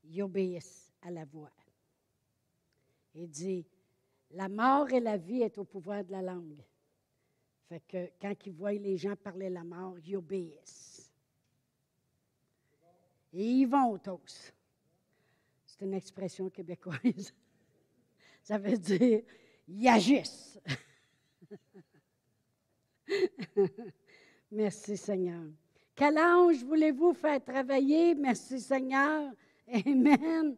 Ils 0.05 0.23
obéissent 0.23 0.93
à 1.01 1.11
la 1.11 1.25
voix. 1.25 1.51
Il 3.15 3.29
dit, 3.29 3.65
la 4.31 4.47
mort 4.47 4.89
et 4.91 5.01
la 5.01 5.17
vie 5.17 5.41
est 5.41 5.57
au 5.57 5.65
pouvoir 5.65 6.05
de 6.05 6.13
la 6.13 6.21
langue. 6.21 6.63
Fait 7.67 7.81
que 7.85 8.09
quand 8.21 8.35
ils 8.45 8.53
voient 8.53 8.71
les 8.71 8.95
gens 8.95 9.17
parler 9.17 9.49
la 9.49 9.65
mort, 9.65 9.97
ils 9.99 10.15
obéissent. 10.15 10.90
Et 13.33 13.43
ils 13.43 13.65
vont 13.65 13.97
tous. 13.97 14.53
C'est 15.65 15.85
une 15.85 15.93
expression 15.93 16.49
québécoise. 16.49 17.33
Ça 18.43 18.57
veut 18.57 18.77
dire, 18.77 19.21
ils 19.67 19.87
agissent. 19.87 20.59
Merci 24.51 24.97
Seigneur. 24.97 25.43
Quel 25.95 26.17
ange 26.17 26.63
voulez-vous 26.63 27.13
faire 27.13 27.43
travailler? 27.43 28.15
Merci 28.15 28.59
Seigneur. 28.59 29.31
Amen. 29.67 30.57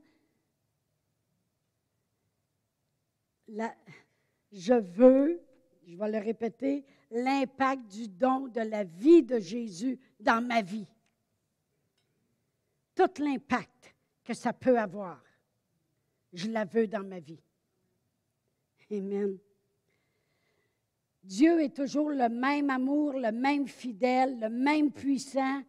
je 4.52 4.74
veux, 4.74 5.42
je 5.86 5.96
vais 5.96 6.12
le 6.12 6.18
répéter, 6.20 6.86
l'impact 7.12 7.88
du 7.92 8.08
don 8.08 8.48
de 8.48 8.62
la 8.62 8.84
vie 8.84 9.24
de 9.24 9.40
Jésus 9.40 10.00
dans 10.20 10.44
ma 10.46 10.62
vie. 10.62 10.88
Tout 12.96 13.10
l'impact 13.20 13.96
que 14.24 14.34
ça 14.34 14.54
peut 14.54 14.78
avoir, 14.78 15.22
je 16.32 16.50
la 16.50 16.66
veux 16.66 16.88
dans 16.88 17.04
ma 17.04 17.20
vie. 17.20 17.42
Amen. 18.92 19.38
Dieu 21.24 21.62
est 21.62 21.76
toujours 21.76 22.10
le 22.10 22.30
même 22.30 22.70
amour, 22.70 23.14
le 23.14 23.32
même 23.32 23.68
fidèle, 23.68 24.40
le 24.40 24.50
même 24.50 24.92
puissant. 24.92 25.64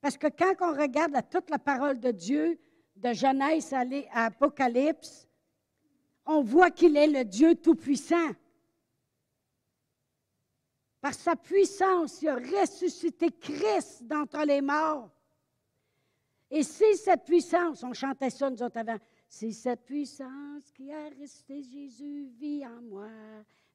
Parce 0.00 0.16
que 0.16 0.28
quand 0.28 0.54
on 0.60 0.80
regarde 0.80 1.20
toute 1.30 1.50
la 1.50 1.58
parole 1.58 1.98
de 1.98 2.12
Dieu, 2.12 2.58
de 2.94 3.12
Genèse 3.12 3.72
à 3.72 4.24
Apocalypse, 4.26 5.28
on 6.24 6.42
voit 6.42 6.70
qu'il 6.70 6.96
est 6.96 7.06
le 7.06 7.24
Dieu 7.24 7.54
Tout-Puissant. 7.56 8.30
Par 11.00 11.14
sa 11.14 11.36
puissance, 11.36 12.22
il 12.22 12.28
a 12.28 12.36
ressuscité 12.36 13.30
Christ 13.30 14.02
d'entre 14.04 14.44
les 14.44 14.60
morts. 14.60 15.10
Et 16.50 16.62
si 16.62 16.96
cette 16.96 17.24
puissance, 17.24 17.82
on 17.82 17.92
chantait 17.92 18.30
ça 18.30 18.48
nous 18.48 18.62
autres 18.62 18.78
avant, 18.78 18.98
si 19.28 19.52
cette 19.52 19.84
puissance 19.84 20.70
qui 20.72 20.92
a 20.92 21.08
resté 21.08 21.62
Jésus 21.62 22.28
vit 22.38 22.64
en 22.64 22.80
moi, 22.82 23.08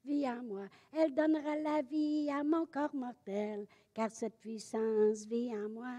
vie 0.06 0.28
en 0.28 0.42
moi. 0.44 0.68
Elle 0.94 1.14
donnera 1.14 1.58
la 1.58 1.82
vie 1.82 2.30
à 2.30 2.44
mon 2.44 2.66
corps 2.66 2.96
mortel, 2.96 3.68
car 3.94 4.10
cette 4.10 4.40
puissance 4.40 5.26
vit 5.26 5.56
en 5.56 5.70
moi. 5.70 5.94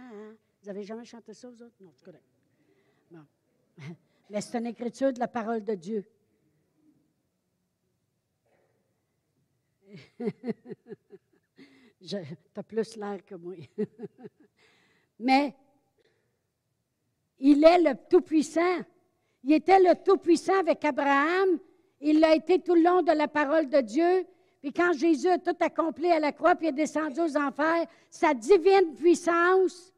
Vous 0.62 0.68
avez 0.68 0.82
jamais 0.82 1.04
chanté 1.04 1.34
ça, 1.34 1.50
vous 1.50 1.62
autres? 1.62 1.76
Non, 1.80 1.92
c'est 1.94 2.04
correct. 2.04 2.24
Bon. 3.10 3.26
Mais 4.30 4.40
c'est 4.40 4.58
une 4.58 4.66
écriture 4.66 5.12
de 5.12 5.18
la 5.18 5.28
parole 5.28 5.62
de 5.62 5.74
Dieu. 5.74 6.04
tu 12.00 12.16
as 12.56 12.62
plus 12.62 12.96
l'air 12.96 13.22
que 13.24 13.34
moi. 13.34 13.56
Mais 15.18 15.54
il 17.42 17.64
est 17.64 17.78
le 17.78 17.94
Tout-Puissant. 18.08 18.78
Il 19.42 19.52
était 19.52 19.80
le 19.80 19.94
Tout-Puissant 20.04 20.60
avec 20.60 20.84
Abraham, 20.84 21.58
il 22.00 22.20
l'a 22.20 22.34
été 22.34 22.60
tout 22.60 22.74
le 22.74 22.82
long 22.82 23.02
de 23.02 23.12
la 23.12 23.28
parole 23.28 23.68
de 23.68 23.80
Dieu. 23.80 24.26
Puis 24.60 24.72
quand 24.72 24.92
Jésus 24.92 25.28
a 25.28 25.38
tout 25.38 25.56
accompli 25.60 26.10
à 26.10 26.20
la 26.20 26.32
croix, 26.32 26.54
puis 26.54 26.68
est 26.68 26.72
descendu 26.72 27.20
aux 27.20 27.36
enfers, 27.36 27.86
sa 28.08 28.32
divine 28.32 28.94
puissance 28.94 29.92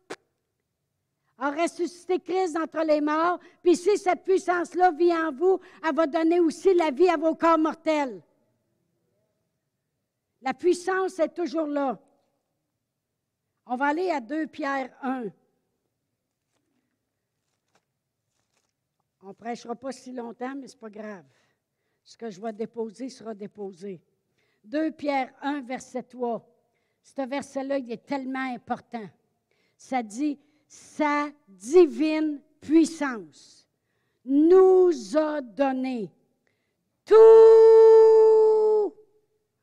a 1.36 1.50
ressuscité 1.50 2.18
Christ 2.18 2.56
entre 2.56 2.82
les 2.84 3.02
morts. 3.02 3.38
Puis 3.62 3.76
si 3.76 3.98
cette 3.98 4.24
puissance-là 4.24 4.90
vit 4.92 5.12
en 5.12 5.32
vous, 5.32 5.60
elle 5.86 5.94
va 5.94 6.06
donner 6.06 6.40
aussi 6.40 6.72
la 6.74 6.90
vie 6.90 7.08
à 7.08 7.16
vos 7.16 7.34
corps 7.34 7.58
mortels. 7.58 8.22
La 10.40 10.54
puissance 10.54 11.18
est 11.18 11.34
toujours 11.34 11.66
là. 11.66 11.98
On 13.66 13.76
va 13.76 13.86
aller 13.86 14.10
à 14.10 14.20
2 14.20 14.46
Pierre 14.46 14.90
1. 15.02 15.24
On 19.24 19.28
ne 19.28 19.32
prêchera 19.32 19.74
pas 19.74 19.90
si 19.90 20.12
longtemps, 20.12 20.54
mais 20.54 20.68
ce 20.68 20.74
n'est 20.74 20.80
pas 20.80 20.90
grave. 20.90 21.24
Ce 22.02 22.14
que 22.14 22.28
je 22.28 22.38
vais 22.38 22.52
déposer 22.52 23.08
sera 23.08 23.32
déposé. 23.34 24.02
2 24.64 24.90
Pierre 24.90 25.32
1, 25.40 25.62
verset 25.62 26.02
3. 26.02 26.46
Ce 27.02 27.26
verset-là, 27.26 27.78
il 27.78 27.90
est 27.90 28.04
tellement 28.04 28.52
important. 28.54 29.08
Ça 29.78 30.02
dit, 30.02 30.38
sa 30.68 31.30
divine 31.48 32.38
puissance 32.60 33.66
nous 34.26 35.16
a 35.16 35.40
donné 35.40 36.12
tout 37.06 37.14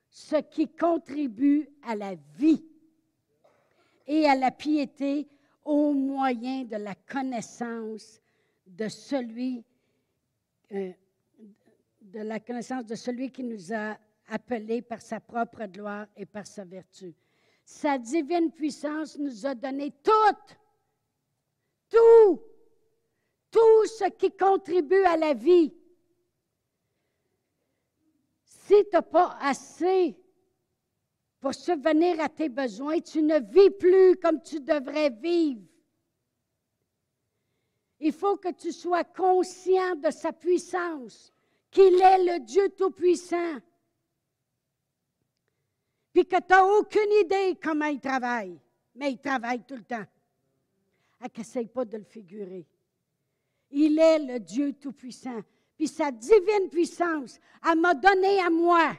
ce 0.09 0.37
qui 0.37 0.69
contribue 0.69 1.69
à 1.83 1.95
la 1.95 2.15
vie 2.35 2.65
et 4.07 4.25
à 4.25 4.33
la 4.33 4.49
piété 4.49 5.27
au 5.63 5.93
moyen 5.93 6.63
de 6.63 6.77
la 6.77 6.95
connaissance 6.95 8.19
de 8.71 8.87
celui 8.87 9.63
euh, 10.71 10.91
de 12.01 12.19
la 12.19 12.39
connaissance 12.39 12.85
de 12.85 12.95
celui 12.95 13.31
qui 13.31 13.43
nous 13.43 13.73
a 13.73 13.97
appelés 14.27 14.81
par 14.81 15.01
sa 15.01 15.19
propre 15.19 15.65
gloire 15.65 16.07
et 16.15 16.25
par 16.25 16.47
sa 16.47 16.63
vertu. 16.63 17.13
Sa 17.63 17.97
divine 17.97 18.51
puissance 18.51 19.17
nous 19.17 19.45
a 19.45 19.53
donné 19.53 19.91
tout, 20.03 20.55
tout, 21.89 22.41
tout 23.51 23.85
ce 23.85 24.09
qui 24.09 24.31
contribue 24.31 25.03
à 25.03 25.17
la 25.17 25.33
vie. 25.33 25.73
Si 28.43 28.73
tu 28.73 28.89
n'as 28.93 29.01
pas 29.01 29.37
assez 29.41 30.17
pour 31.39 31.53
subvenir 31.53 32.19
à 32.19 32.29
tes 32.29 32.49
besoins, 32.49 32.99
tu 32.99 33.21
ne 33.21 33.39
vis 33.39 33.71
plus 33.71 34.15
comme 34.17 34.41
tu 34.41 34.59
devrais 34.59 35.09
vivre. 35.09 35.61
Il 38.01 38.13
faut 38.13 38.35
que 38.37 38.51
tu 38.51 38.71
sois 38.71 39.03
conscient 39.03 39.95
de 39.95 40.09
sa 40.09 40.33
puissance 40.33 41.31
qu'il 41.69 42.01
est 42.01 42.23
le 42.25 42.39
Dieu 42.39 42.69
Tout-Puissant, 42.69 43.59
puis 46.11 46.25
que 46.25 46.35
tu 46.35 46.49
n'as 46.49 46.65
aucune 46.65 47.11
idée 47.23 47.57
comment 47.61 47.85
il 47.85 47.99
travaille, 47.99 48.59
mais 48.95 49.11
il 49.11 49.19
travaille 49.19 49.63
tout 49.63 49.75
le 49.75 49.83
temps. 49.83 50.03
N'essaye 51.37 51.67
pas 51.67 51.85
de 51.85 51.97
le 51.97 52.03
figurer. 52.03 52.65
Il 53.69 53.97
est 53.99 54.19
le 54.19 54.39
Dieu 54.39 54.73
Tout-Puissant. 54.73 55.39
Puis 55.77 55.87
sa 55.87 56.11
divine 56.11 56.69
puissance, 56.69 57.39
elle 57.65 57.79
m'a 57.79 57.93
donné 57.93 58.39
à 58.39 58.49
moi. 58.49 58.97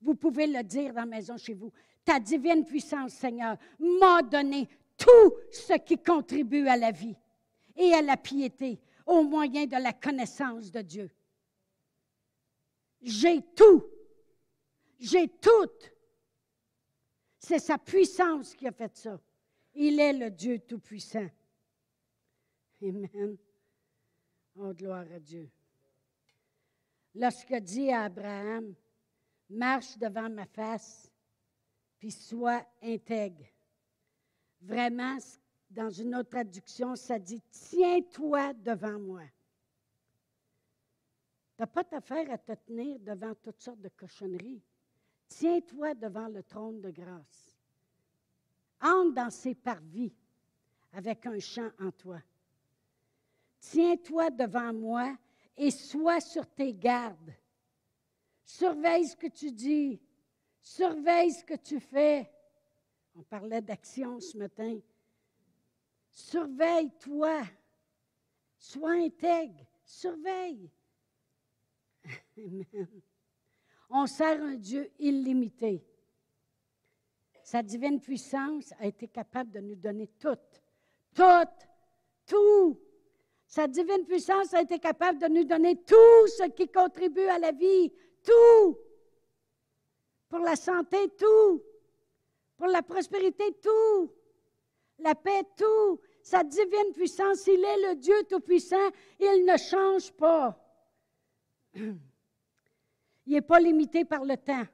Vous 0.00 0.14
pouvez 0.14 0.46
le 0.46 0.62
dire 0.62 0.94
dans 0.94 1.00
la 1.00 1.06
maison 1.06 1.36
chez 1.36 1.54
vous. 1.54 1.70
Ta 2.04 2.18
divine 2.18 2.64
puissance, 2.64 3.12
Seigneur, 3.12 3.56
m'a 3.78 4.22
donné 4.22 4.68
tout 4.96 5.34
ce 5.52 5.74
qui 5.74 5.98
contribue 5.98 6.66
à 6.66 6.76
la 6.76 6.90
vie 6.90 7.16
et 7.80 7.94
à 7.94 8.02
la 8.02 8.18
piété 8.18 8.78
au 9.06 9.22
moyen 9.22 9.64
de 9.64 9.82
la 9.82 9.94
connaissance 9.94 10.70
de 10.70 10.82
Dieu. 10.82 11.10
J'ai 13.00 13.40
tout. 13.56 13.84
J'ai 14.98 15.28
tout. 15.28 15.70
C'est 17.38 17.58
sa 17.58 17.78
puissance 17.78 18.54
qui 18.54 18.68
a 18.68 18.72
fait 18.72 18.94
ça. 18.94 19.18
Il 19.72 19.98
est 19.98 20.12
le 20.12 20.30
Dieu 20.30 20.58
Tout-Puissant. 20.58 21.28
Amen. 22.82 23.38
Oh, 24.56 24.74
gloire 24.74 25.06
à 25.14 25.18
Dieu. 25.18 25.50
Lorsque 27.14 27.54
dit 27.54 27.90
à 27.90 28.04
Abraham, 28.04 28.74
marche 29.48 29.96
devant 29.96 30.28
ma 30.28 30.44
face, 30.44 31.10
puis 31.98 32.10
sois 32.10 32.62
intègre. 32.82 33.46
Vraiment, 34.60 35.16
dans 35.70 35.90
une 35.90 36.16
autre 36.16 36.30
traduction, 36.30 36.96
ça 36.96 37.18
dit, 37.18 37.40
tiens-toi 37.50 38.52
devant 38.54 38.98
moi. 38.98 39.22
Tu 41.54 41.62
n'as 41.62 41.66
pas 41.66 41.84
d'affaire 41.84 42.30
à 42.30 42.38
te 42.38 42.52
tenir 42.52 42.98
devant 42.98 43.34
toutes 43.36 43.60
sortes 43.60 43.80
de 43.80 43.88
cochonneries. 43.90 44.62
Tiens-toi 45.28 45.94
devant 45.94 46.26
le 46.26 46.42
trône 46.42 46.80
de 46.80 46.90
grâce. 46.90 47.56
Entre 48.82 49.14
dans 49.14 49.30
ses 49.30 49.54
parvis 49.54 50.12
avec 50.92 51.24
un 51.26 51.38
chant 51.38 51.70
en 51.78 51.92
toi. 51.92 52.18
Tiens-toi 53.60 54.30
devant 54.30 54.72
moi 54.72 55.16
et 55.56 55.70
sois 55.70 56.20
sur 56.20 56.46
tes 56.46 56.74
gardes. 56.74 57.34
Surveille 58.42 59.06
ce 59.06 59.16
que 59.16 59.28
tu 59.28 59.52
dis. 59.52 60.00
Surveille 60.60 61.32
ce 61.32 61.44
que 61.44 61.54
tu 61.54 61.78
fais. 61.78 62.28
On 63.14 63.22
parlait 63.22 63.60
d'action 63.60 64.18
ce 64.18 64.36
matin. 64.36 64.78
Surveille-toi. 66.10 67.42
Sois 68.58 68.92
intègre. 68.92 69.66
Surveille. 69.84 70.70
Amen. 72.38 73.02
On 73.90 74.06
sert 74.06 74.40
un 74.42 74.54
Dieu 74.54 74.90
illimité. 74.98 75.84
Sa 77.42 77.62
divine 77.62 78.00
puissance 78.00 78.72
a 78.78 78.86
été 78.86 79.08
capable 79.08 79.50
de 79.50 79.60
nous 79.60 79.74
donner 79.74 80.06
tout, 80.06 80.36
tout, 81.14 81.50
tout. 82.24 82.80
Sa 83.46 83.66
divine 83.66 84.04
puissance 84.04 84.54
a 84.54 84.62
été 84.62 84.78
capable 84.78 85.18
de 85.18 85.26
nous 85.26 85.42
donner 85.42 85.74
tout 85.82 86.26
ce 86.38 86.48
qui 86.50 86.68
contribue 86.68 87.26
à 87.26 87.40
la 87.40 87.50
vie, 87.50 87.92
tout. 88.22 88.78
Pour 90.28 90.38
la 90.38 90.54
santé, 90.54 91.08
tout. 91.18 91.60
Pour 92.56 92.68
la 92.68 92.82
prospérité, 92.82 93.56
tout. 93.60 94.12
La 95.00 95.14
paix, 95.14 95.42
tout. 95.56 96.00
Sa 96.22 96.44
divine 96.44 96.92
puissance, 96.94 97.46
il 97.46 97.64
est 97.64 97.88
le 97.88 97.96
Dieu 97.96 98.14
Tout-Puissant, 98.28 98.90
il 99.18 99.44
ne 99.46 99.56
change 99.56 100.12
pas. 100.12 100.58
Il 103.26 103.34
n'est 103.34 103.42
pas 103.42 103.60
limité 103.60 104.04
par 104.04 104.24
le 104.24 104.36
temps. 104.36 104.64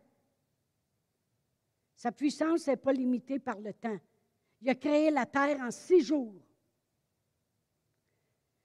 Sa 1.95 2.11
puissance 2.11 2.67
n'est 2.67 2.77
pas 2.77 2.93
limitée 2.93 3.39
par 3.39 3.59
le 3.59 3.73
temps. 3.75 3.99
Il 4.63 4.71
a 4.71 4.75
créé 4.75 5.11
la 5.11 5.27
terre 5.27 5.59
en 5.61 5.71
six 5.71 6.01
jours. 6.01 6.35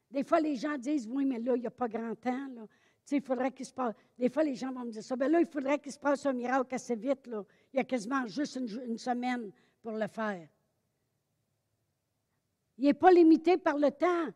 Des 0.09 0.23
fois, 0.23 0.39
les 0.39 0.55
gens 0.55 0.77
disent 0.77 1.07
Oui, 1.07 1.25
mais 1.25 1.39
là, 1.39 1.55
il 1.55 1.61
n'y 1.61 1.67
a 1.67 1.71
pas 1.71 1.87
grand 1.87 2.15
temps. 2.15 2.47
Là. 2.55 2.65
il 3.11 3.21
faudrait 3.21 3.51
qu'il 3.51 3.65
se 3.65 3.73
passe. 3.73 3.95
Des 4.17 4.29
fois, 4.29 4.43
les 4.43 4.55
gens 4.55 4.71
vont 4.71 4.85
me 4.85 4.91
dire 4.91 5.03
ça. 5.03 5.15
Bien 5.15 5.29
là, 5.29 5.39
il 5.39 5.47
faudrait 5.47 5.79
qu'il 5.79 5.91
se 5.91 5.99
passe 5.99 6.25
un 6.25 6.33
miracle 6.33 6.75
assez 6.75 6.95
vite. 6.95 7.27
Là. 7.27 7.43
Il 7.73 7.77
y 7.77 7.79
a 7.79 7.83
quasiment 7.83 8.27
juste 8.27 8.57
une, 8.57 8.97
semaine 8.97 9.51
pour 9.81 9.93
le 9.93 10.07
faire. 10.07 10.47
Il 12.81 12.85
n'est 12.85 12.95
pas 12.95 13.11
limité 13.11 13.57
par 13.57 13.77
le 13.77 13.91
temps. 13.91 14.27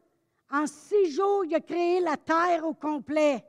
En 0.51 0.67
six 0.67 1.09
jours, 1.09 1.45
il 1.45 1.55
a 1.55 1.59
créé 1.59 1.99
la 1.99 2.15
terre 2.15 2.63
au 2.67 2.75
complet. 2.75 3.43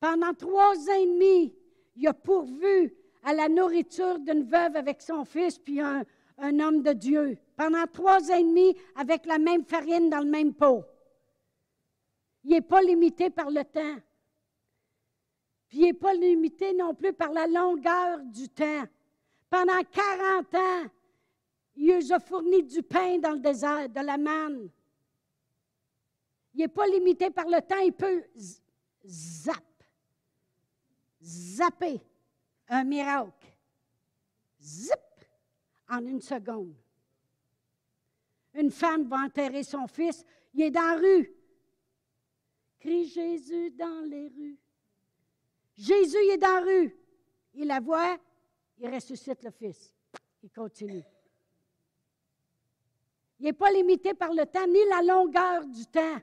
Pendant 0.00 0.34
trois 0.34 0.76
ans 0.76 1.00
et 1.00 1.06
demi, 1.06 1.54
il 1.94 2.08
a 2.08 2.12
pourvu 2.12 2.92
à 3.22 3.32
la 3.32 3.48
nourriture 3.48 4.18
d'une 4.18 4.42
veuve 4.42 4.74
avec 4.74 5.02
son 5.02 5.24
fils, 5.24 5.56
puis 5.56 5.80
un, 5.80 6.04
homme 6.36 6.82
de 6.82 6.92
Dieu. 6.94 7.38
Pendant 7.56 7.86
trois 7.86 8.28
ans 8.28 8.38
et 8.38 8.42
demi, 8.42 8.76
avec 8.96 9.24
la 9.24 9.38
même 9.38 9.64
farine 9.64 10.10
dans 10.10 10.18
le 10.18 10.30
même 10.30 10.52
pot. 10.52 10.84
Il 12.42 12.50
n'est 12.50 12.60
pas 12.60 12.82
limité 12.82 13.30
par 13.30 13.50
le 13.50 13.62
temps. 13.62 14.00
Puis 15.68 15.78
il 15.78 15.84
n'est 15.84 15.92
pas 15.92 16.12
limité 16.12 16.74
non 16.74 16.92
plus 16.92 17.12
par 17.12 17.32
la 17.32 17.46
longueur 17.46 18.18
du 18.24 18.48
temps. 18.48 18.82
Pendant 19.48 19.80
40 19.92 20.54
ans, 20.56 20.90
il 21.76 21.96
nous 21.96 22.12
a 22.12 22.20
fourni 22.20 22.62
du 22.62 22.82
pain 22.82 23.18
dans 23.18 23.32
le 23.32 23.40
désert, 23.40 23.88
de 23.88 24.00
la 24.00 24.16
manne. 24.16 24.70
Il 26.54 26.60
n'est 26.60 26.68
pas 26.68 26.86
limité 26.86 27.30
par 27.30 27.46
le 27.46 27.60
temps, 27.60 27.80
il 27.80 27.92
peut 27.92 28.24
zap 29.04 29.62
zapper 31.24 32.00
un 32.68 32.84
miracle. 32.84 33.46
Zip! 34.60 34.94
En 35.88 36.04
une 36.06 36.20
seconde. 36.20 36.74
Une 38.54 38.70
femme 38.70 39.06
va 39.08 39.18
enterrer 39.18 39.62
son 39.62 39.86
fils, 39.86 40.24
il 40.54 40.62
est 40.62 40.70
dans 40.70 40.80
la 40.80 40.96
rue. 40.96 41.30
Crie 42.78 43.06
Jésus 43.06 43.70
dans 43.70 44.08
les 44.08 44.28
rues. 44.28 44.58
Jésus 45.76 46.16
il 46.24 46.30
est 46.30 46.38
dans 46.38 46.48
la 46.48 46.60
rue. 46.60 46.96
Il 47.54 47.66
la 47.66 47.80
voit, 47.80 48.18
il 48.78 48.88
ressuscite 48.88 49.42
le 49.42 49.50
fils. 49.50 49.94
Il 50.42 50.50
continue. 50.50 51.04
Il 53.44 53.48
n'est 53.48 53.52
pas 53.52 53.70
limité 53.70 54.14
par 54.14 54.32
le 54.32 54.46
temps 54.46 54.66
ni 54.66 54.78
la 54.88 55.02
longueur 55.02 55.66
du 55.66 55.84
temps. 55.84 56.16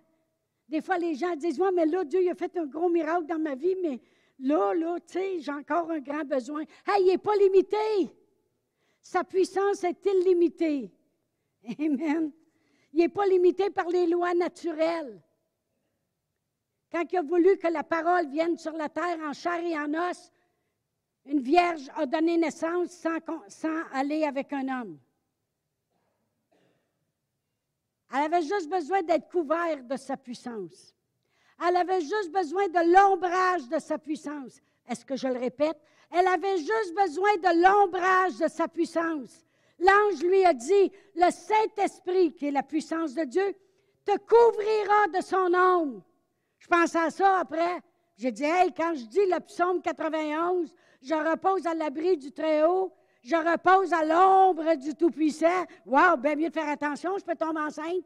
Des 0.67 0.81
fois, 0.81 0.97
les 0.97 1.13
gens 1.13 1.35
disent, 1.35 1.59
ouais, 1.59 1.71
mais 1.71 1.85
là, 1.85 2.03
Dieu 2.03 2.23
il 2.23 2.29
a 2.29 2.33
fait 2.33 2.57
un 2.57 2.65
gros 2.65 2.89
miracle 2.89 3.27
dans 3.27 3.37
ma 3.37 3.53
vie, 3.53 3.75
mais 3.79 4.01
Là, 4.39 4.73
là, 4.73 4.97
tu 5.01 5.13
sais, 5.13 5.39
j'ai 5.39 5.51
encore 5.51 5.91
un 5.91 5.99
grand 5.99 6.25
besoin. 6.25 6.63
Hey, 6.87 7.01
il 7.01 7.07
n'est 7.07 7.19
pas 7.19 7.35
limité. 7.35 7.77
Sa 8.99 9.23
puissance 9.23 9.83
est 9.83 10.03
illimitée. 10.03 10.91
Amen. 11.79 12.31
Il 12.91 12.99
n'est 12.99 13.09
pas 13.09 13.27
limité 13.27 13.69
par 13.69 13.87
les 13.87 14.07
lois 14.07 14.33
naturelles. 14.33 15.21
Quand 16.91 17.03
il 17.11 17.17
a 17.17 17.21
voulu 17.21 17.55
que 17.57 17.67
la 17.67 17.83
parole 17.83 18.29
vienne 18.29 18.57
sur 18.57 18.73
la 18.73 18.89
terre 18.89 19.19
en 19.23 19.31
chair 19.31 19.63
et 19.63 19.77
en 19.77 19.93
os, 20.09 20.31
une 21.25 21.39
vierge 21.39 21.87
a 21.95 22.07
donné 22.07 22.35
naissance 22.37 23.05
sans 23.47 23.83
aller 23.93 24.23
avec 24.23 24.51
un 24.53 24.81
homme. 24.81 24.97
Elle 28.13 28.25
avait 28.25 28.41
juste 28.41 28.69
besoin 28.69 29.01
d'être 29.03 29.29
couverte 29.29 29.87
de 29.87 29.97
sa 29.97 30.17
puissance. 30.17 30.95
Elle 31.65 31.75
avait 31.75 32.01
juste 32.01 32.31
besoin 32.31 32.67
de 32.67 32.93
l'ombrage 32.93 33.67
de 33.69 33.79
sa 33.79 33.97
puissance. 33.97 34.59
Est-ce 34.87 35.05
que 35.05 35.15
je 35.15 35.27
le 35.27 35.39
répète? 35.39 35.77
Elle 36.11 36.27
avait 36.27 36.57
juste 36.57 36.95
besoin 36.95 37.33
de 37.37 37.61
l'ombrage 37.63 38.37
de 38.37 38.47
sa 38.47 38.67
puissance. 38.67 39.45
L'ange 39.79 40.21
lui 40.23 40.43
a 40.45 40.53
dit, 40.53 40.91
le 41.15 41.31
Saint-Esprit, 41.31 42.33
qui 42.33 42.47
est 42.47 42.51
la 42.51 42.63
puissance 42.63 43.13
de 43.13 43.23
Dieu, 43.23 43.55
te 44.05 44.17
couvrira 44.17 45.07
de 45.07 45.23
son 45.23 45.53
ombre. 45.53 46.03
Je 46.59 46.67
pense 46.67 46.95
à 46.95 47.09
ça 47.09 47.39
après. 47.39 47.81
J'ai 48.17 48.31
dit, 48.31 48.43
hey, 48.43 48.73
quand 48.73 48.93
je 48.93 49.05
dis 49.05 49.25
le 49.25 49.39
psaume 49.39 49.81
91, 49.81 50.73
je 51.01 51.15
repose 51.15 51.65
à 51.65 51.73
l'abri 51.73 52.17
du 52.17 52.31
Très-Haut, 52.31 52.93
je 53.23 53.35
repose 53.35 53.93
à 53.93 54.03
l'ombre 54.03 54.75
du 54.75 54.95
Tout-Puissant. 54.95 55.65
Wow, 55.85 56.17
bien 56.17 56.35
mieux 56.35 56.49
de 56.49 56.53
faire 56.53 56.69
attention, 56.69 57.17
je 57.17 57.23
peux 57.23 57.35
tomber 57.35 57.61
enceinte. 57.61 58.03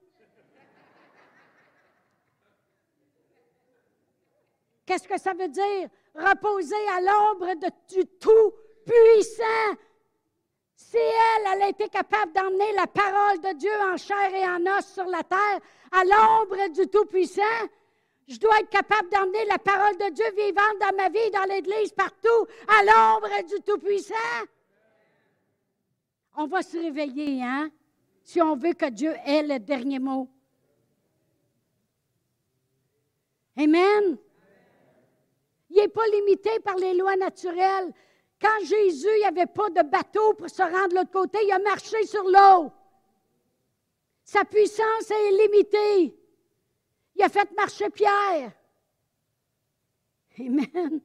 Qu'est-ce 4.86 5.08
que 5.08 5.20
ça 5.20 5.34
veut 5.34 5.48
dire? 5.48 5.90
Reposer 6.14 6.76
à 6.96 7.02
l'ombre 7.02 7.54
du 7.90 8.06
Tout-Puissant. 8.20 9.44
Si 10.76 10.98
elle, 10.98 11.48
elle 11.54 11.62
a 11.64 11.70
été 11.70 11.88
capable 11.90 12.34
d'emmener 12.34 12.72
la 12.74 12.86
parole 12.86 13.40
de 13.40 13.54
Dieu 13.58 13.72
en 13.92 13.98
chair 13.98 14.34
et 14.34 14.46
en 14.46 14.78
os 14.78 14.86
sur 14.86 15.06
la 15.06 15.24
terre, 15.24 15.60
à 15.92 16.04
l'ombre 16.04 16.70
du 16.74 16.88
Tout-Puissant, 16.88 17.42
je 18.28 18.38
dois 18.38 18.60
être 18.60 18.70
capable 18.70 19.10
d'emmener 19.10 19.46
la 19.46 19.58
parole 19.58 19.98
de 19.98 20.14
Dieu 20.14 20.26
vivante 20.36 20.80
dans 20.80 20.96
ma 20.98 21.10
vie, 21.10 21.32
dans 21.32 21.46
l'Église, 21.46 21.94
partout, 21.94 22.48
à 22.68 22.84
l'ombre 22.84 23.44
du 23.48 23.62
Tout-Puissant. 23.62 24.14
On 26.38 26.48
va 26.48 26.62
se 26.62 26.78
réveiller, 26.78 27.42
hein, 27.44 27.70
si 28.24 28.42
on 28.42 28.56
veut 28.56 28.74
que 28.74 28.90
Dieu 28.90 29.14
ait 29.26 29.44
le 29.44 29.60
dernier 29.60 30.00
mot. 30.00 30.30
Amen. 33.58 34.18
Il 35.70 35.78
n'est 35.78 35.88
pas 35.88 36.08
limité 36.08 36.60
par 36.60 36.76
les 36.76 36.94
lois 36.94 37.16
naturelles. 37.16 37.94
Quand 38.42 38.66
Jésus, 38.66 39.08
il 39.16 39.20
n'y 39.20 39.26
avait 39.26 39.46
pas 39.46 39.70
de 39.70 39.82
bateau 39.82 40.34
pour 40.34 40.50
se 40.50 40.62
rendre 40.62 40.90
de 40.90 40.96
l'autre 40.96 41.12
côté, 41.12 41.40
il 41.44 41.52
a 41.52 41.60
marché 41.60 42.06
sur 42.06 42.24
l'eau. 42.24 42.72
Sa 44.24 44.44
puissance 44.44 45.12
est 45.12 45.34
illimitée. 45.34 46.18
Il 47.16 47.24
a 47.24 47.30
fait 47.30 47.50
marcher 47.56 47.90
Pierre. 47.90 48.52
Amen. 50.40 51.02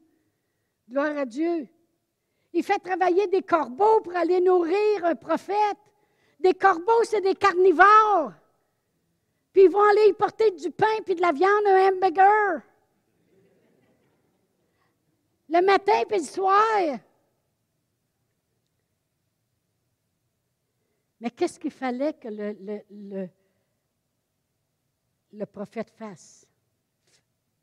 Gloire 0.89 1.17
à 1.17 1.25
Dieu. 1.25 1.69
Il 2.53 2.65
fait 2.65 2.79
travailler 2.79 3.27
des 3.29 3.43
corbeaux 3.43 4.01
pour 4.01 4.17
aller 4.17 4.41
nourrir 4.41 5.05
un 5.05 5.15
prophète. 5.15 5.79
Des 6.39 6.55
corbeaux, 6.55 7.05
c'est 7.05 7.21
des 7.21 7.35
carnivores. 7.35 8.33
Puis 9.53 9.65
ils 9.65 9.71
vont 9.71 9.83
aller 9.83 10.09
y 10.09 10.13
porter 10.13 10.51
du 10.53 10.71
pain 10.71 10.87
puis 11.05 11.15
de 11.15 11.21
la 11.21 11.33
viande, 11.33 11.67
un 11.67 11.89
hamburger 11.89 12.63
le 15.51 15.61
matin 15.63 16.05
et 16.09 16.17
le 16.17 16.23
soir. 16.23 17.01
Mais 21.21 21.31
qu'est-ce 21.31 21.59
qu'il 21.59 21.73
fallait 21.73 22.15
que 22.15 22.29
le 25.33 25.47
prophète 25.47 25.91
fasse? 25.91 26.47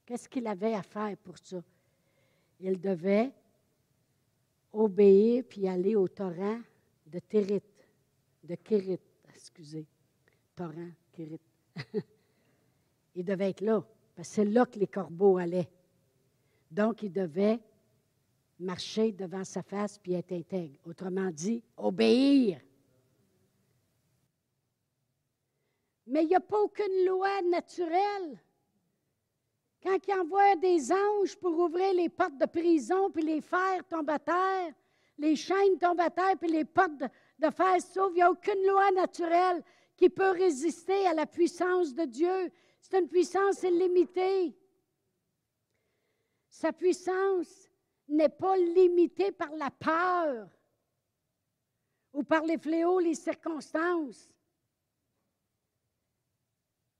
Qu'est-ce 0.06 0.30
qu'il 0.30 0.46
avait 0.48 0.76
à 0.76 0.84
faire 0.84 1.16
pour 1.18 1.38
ça? 1.38 1.64
Il 2.60 2.80
devait 2.80 3.32
obéir 4.74 5.44
puis 5.48 5.68
aller 5.68 5.96
au 5.96 6.08
torrent 6.08 6.60
de 7.06 7.20
Térit, 7.20 7.62
de 8.44 8.56
Kérit, 8.56 9.00
excusez, 9.34 9.86
torrent, 10.56 10.92
Kérit. 11.12 11.42
il 13.16 13.24
devait 13.24 13.50
être 13.50 13.62
là, 13.62 13.84
parce 14.16 14.30
que 14.30 14.36
c'est 14.36 14.46
là 14.46 14.66
que 14.66 14.80
les 14.80 14.88
corbeaux 14.88 15.38
allaient. 15.38 15.70
Donc, 16.70 17.04
il 17.04 17.12
devait 17.12 17.60
marcher 18.60 19.12
devant 19.12 19.44
sa 19.44 19.62
face 19.64 19.98
puis 19.98 20.14
être 20.14 20.32
intègre. 20.32 20.80
Autrement 20.86 21.32
dit, 21.32 21.64
obéir. 21.78 22.60
Mais 26.08 26.24
il 26.24 26.30
n'y 26.30 26.36
a 26.36 26.40
pas 26.40 26.60
aucune 26.62 27.06
loi 27.06 27.42
naturelle. 27.44 28.40
Quand 29.88 30.06
il 30.06 30.20
envoie 30.20 30.56
des 30.58 30.92
anges 30.92 31.38
pour 31.38 31.58
ouvrir 31.58 31.94
les 31.94 32.10
portes 32.10 32.38
de 32.38 32.46
prison, 32.46 33.10
puis 33.10 33.24
les 33.24 33.40
fers 33.40 33.88
tombent 33.88 34.10
à 34.10 34.20
terre, 34.20 34.74
les 35.18 35.38
chaînes 35.38 35.80
tombent 35.80 36.02
à 36.02 36.10
terre, 36.10 36.38
puis 36.38 36.50
les 36.50 36.66
portes 36.66 36.98
de, 36.98 37.08
de 37.40 37.50
fer 37.50 37.82
s'ouvrent, 37.82 38.10
il 38.10 38.16
n'y 38.16 38.22
a 38.22 38.30
aucune 38.30 38.68
loi 38.68 38.92
naturelle 38.92 39.64
qui 39.96 40.10
peut 40.10 40.32
résister 40.32 41.08
à 41.08 41.14
la 41.14 41.26
puissance 41.26 41.94
de 41.94 42.04
Dieu. 42.04 42.52
C'est 42.82 43.00
une 43.00 43.08
puissance 43.08 43.64
illimitée. 43.64 44.58
Sa 46.50 46.74
puissance 46.74 47.70
n'est 48.10 48.28
pas 48.28 48.58
limitée 48.58 49.32
par 49.32 49.52
la 49.52 49.72
peur 49.72 50.50
ou 52.12 52.24
par 52.24 52.44
les 52.44 52.58
fléaux, 52.58 53.00
les 53.00 53.16
circonstances. 53.16 54.30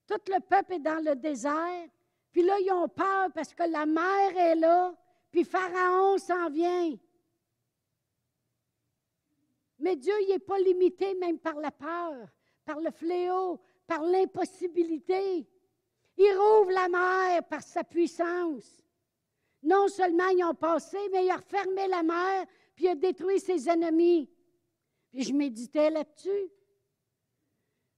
Tout 0.08 0.22
le 0.30 0.40
peuple 0.40 0.76
est 0.76 0.80
dans 0.80 1.04
le 1.04 1.16
désert, 1.18 1.90
puis 2.32 2.44
là, 2.44 2.60
ils 2.60 2.72
ont 2.72 2.88
peur 2.88 3.32
parce 3.34 3.54
que 3.54 3.64
la 3.64 3.86
mer 3.86 4.38
est 4.38 4.56
là, 4.56 4.96
puis 5.32 5.44
Pharaon 5.44 6.18
s'en 6.18 6.50
vient. 6.50 6.96
Mais 9.80 9.96
Dieu, 9.96 10.14
il 10.22 10.30
n'est 10.30 10.40
pas 10.40 10.60
limité 10.60 11.14
même 11.16 11.40
par 11.40 11.56
la 11.56 11.72
peur, 11.72 12.28
par 12.66 12.80
le 12.80 12.92
fléau, 12.92 13.60
par 13.86 14.02
l'impossibilité. 14.02 15.48
Il 16.18 16.38
rouvre 16.38 16.72
la 16.72 16.90
mer 16.90 17.44
par 17.44 17.62
sa 17.62 17.84
puissance. 17.84 18.84
Non 19.64 19.88
seulement 19.88 20.28
ils 20.30 20.44
ont 20.44 20.56
passé, 20.56 20.98
mais 21.12 21.26
il 21.26 21.30
a 21.30 21.38
refermé 21.38 21.88
la 21.88 22.04
mer, 22.04 22.46
puis 22.76 22.86
il 22.86 22.90
a 22.90 22.96
détruit 22.96 23.40
ses 23.40 23.70
ennemis. 23.70 24.30
Puis 25.12 25.24
je 25.24 25.34
méditais 25.34 25.90
là-dessus. 25.90 26.52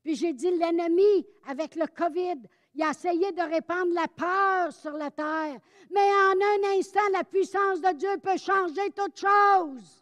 Puis 0.03 0.15
j'ai 0.15 0.33
dit, 0.33 0.51
l'ennemi, 0.51 1.27
avec 1.45 1.75
le 1.75 1.85
COVID, 1.87 2.41
il 2.79 2.83
a 2.83 2.91
essayé 2.91 3.33
de 3.33 3.41
répandre 3.41 3.93
la 3.93 4.07
peur 4.07 4.71
sur 4.71 4.93
la 4.93 5.11
terre. 5.11 5.59
Mais 5.91 5.99
en 5.99 6.31
un 6.31 6.77
instant, 6.77 7.09
la 7.11 7.25
puissance 7.25 7.81
de 7.81 7.93
Dieu 7.97 8.17
peut 8.23 8.37
changer 8.37 8.89
toute 8.91 9.19
chose. 9.19 10.01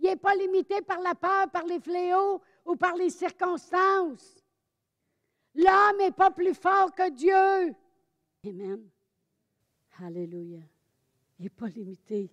Il 0.00 0.06
n'est 0.06 0.16
pas 0.16 0.34
limité 0.34 0.80
par 0.80 1.00
la 1.00 1.14
peur, 1.14 1.50
par 1.50 1.64
les 1.64 1.78
fléaux 1.78 2.40
ou 2.64 2.74
par 2.76 2.94
les 2.96 3.10
circonstances. 3.10 4.42
L'homme 5.54 5.98
n'est 5.98 6.10
pas 6.10 6.30
plus 6.30 6.54
fort 6.54 6.94
que 6.94 7.10
Dieu. 7.10 7.74
Amen. 8.46 8.88
Alléluia. 10.02 10.62
Il 11.38 11.42
n'est 11.42 11.50
pas 11.50 11.66
limité. 11.66 12.32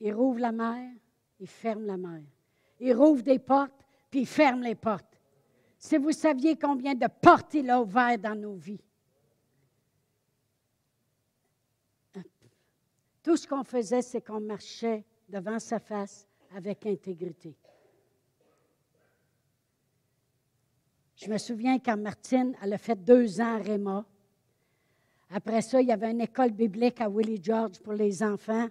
Il 0.00 0.12
rouvre 0.12 0.40
la 0.40 0.50
mer, 0.50 0.90
il 1.38 1.46
ferme 1.46 1.84
la 1.84 1.96
mer. 1.96 2.24
Il 2.80 2.92
rouvre 2.92 3.22
des 3.22 3.38
portes, 3.38 3.86
puis 4.10 4.22
il 4.22 4.26
ferme 4.26 4.62
les 4.62 4.74
portes. 4.74 5.07
Si 5.78 5.96
vous 5.96 6.10
saviez 6.10 6.56
combien 6.56 6.94
de 6.94 7.06
portes 7.06 7.54
il 7.54 7.70
a 7.70 8.16
dans 8.16 8.34
nos 8.34 8.56
vies. 8.56 8.80
Tout 13.22 13.36
ce 13.36 13.46
qu'on 13.46 13.62
faisait, 13.62 14.02
c'est 14.02 14.20
qu'on 14.20 14.40
marchait 14.40 15.04
devant 15.28 15.58
sa 15.58 15.78
face 15.78 16.26
avec 16.54 16.84
intégrité. 16.86 17.54
Je 21.14 21.30
me 21.30 21.38
souviens 21.38 21.78
quand 21.78 21.96
Martine, 21.96 22.56
elle 22.62 22.72
a 22.72 22.78
fait 22.78 22.96
deux 22.96 23.40
ans 23.40 23.56
à 23.56 23.58
Réma. 23.58 24.04
Après 25.30 25.60
ça, 25.62 25.80
il 25.80 25.88
y 25.88 25.92
avait 25.92 26.10
une 26.10 26.22
école 26.22 26.52
biblique 26.52 27.00
à 27.00 27.08
Willie 27.08 27.42
George 27.42 27.80
pour 27.80 27.92
les 27.92 28.22
enfants. 28.22 28.68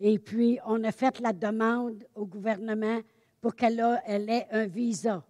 Et 0.00 0.18
puis, 0.18 0.58
on 0.66 0.82
a 0.84 0.90
fait 0.90 1.20
la 1.20 1.32
demande 1.32 2.04
au 2.14 2.26
gouvernement 2.26 3.00
pour 3.40 3.54
qu'elle 3.54 3.78
ait 3.78 4.48
un 4.50 4.66
visa. 4.66 5.24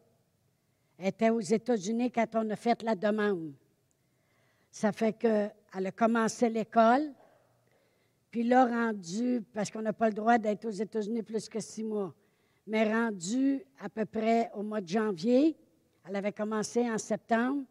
Était 0.99 1.31
aux 1.31 1.41
États-Unis 1.41 2.11
quand 2.11 2.27
on 2.35 2.49
a 2.51 2.57
fait 2.57 2.83
la 2.83 2.95
demande. 2.95 3.53
Ça 4.71 4.93
fait 4.93 5.13
qu'elle 5.13 5.53
a 5.73 5.91
commencé 5.93 6.49
l'école. 6.49 7.13
Puis 8.31 8.43
là, 8.43 8.67
rendu, 8.67 9.43
parce 9.53 9.71
qu'on 9.71 9.83
n'a 9.83 9.93
pas 9.93 10.09
le 10.09 10.15
droit 10.15 10.39
d'être 10.39 10.65
aux 10.65 10.71
États-Unis 10.71 11.23
plus 11.23 11.49
que 11.49 11.61
six 11.61 11.85
mois, 11.85 12.13
mais 12.67 12.93
rendu 12.93 13.63
à 13.81 13.89
peu 13.89 14.05
près 14.05 14.51
au 14.55 14.63
mois 14.63 14.81
de 14.81 14.89
janvier, 14.89 15.57
elle 16.07 16.17
avait 16.17 16.33
commencé 16.33 16.91
en 16.91 16.99
septembre, 16.99 17.63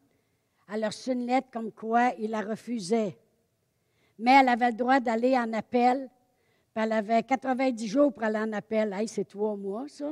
elle 0.71 0.83
a 0.83 0.87
reçu 0.87 1.11
une 1.11 1.25
lettre 1.25 1.49
comme 1.51 1.71
quoi 1.71 2.11
il 2.17 2.31
la 2.31 2.41
refusait. 2.41 3.17
Mais 4.17 4.39
elle 4.39 4.49
avait 4.49 4.71
le 4.71 4.77
droit 4.77 4.99
d'aller 4.99 5.37
en 5.37 5.51
appel. 5.53 6.09
Puis 6.73 6.83
elle 6.83 6.93
avait 6.93 7.23
90 7.23 7.87
jours 7.87 8.13
pour 8.13 8.23
aller 8.23 8.39
en 8.39 8.53
appel. 8.53 8.93
Hey, 8.93 9.07
c'est 9.07 9.25
trois 9.25 9.55
mois, 9.55 9.85
ça. 9.87 10.11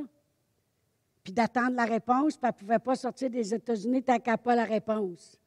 Puis 1.22 1.32
d'attendre 1.32 1.76
la 1.76 1.84
réponse, 1.84 2.36
puis 2.36 2.42
elle 2.42 2.48
ne 2.48 2.58
pouvait 2.58 2.78
pas 2.78 2.94
sortir 2.96 3.30
des 3.30 3.54
États-Unis 3.54 4.02
tant 4.02 4.18
qu'elle 4.18 4.34
n'a 4.34 4.38
pas 4.38 4.56
la 4.56 4.64
réponse. 4.64 5.40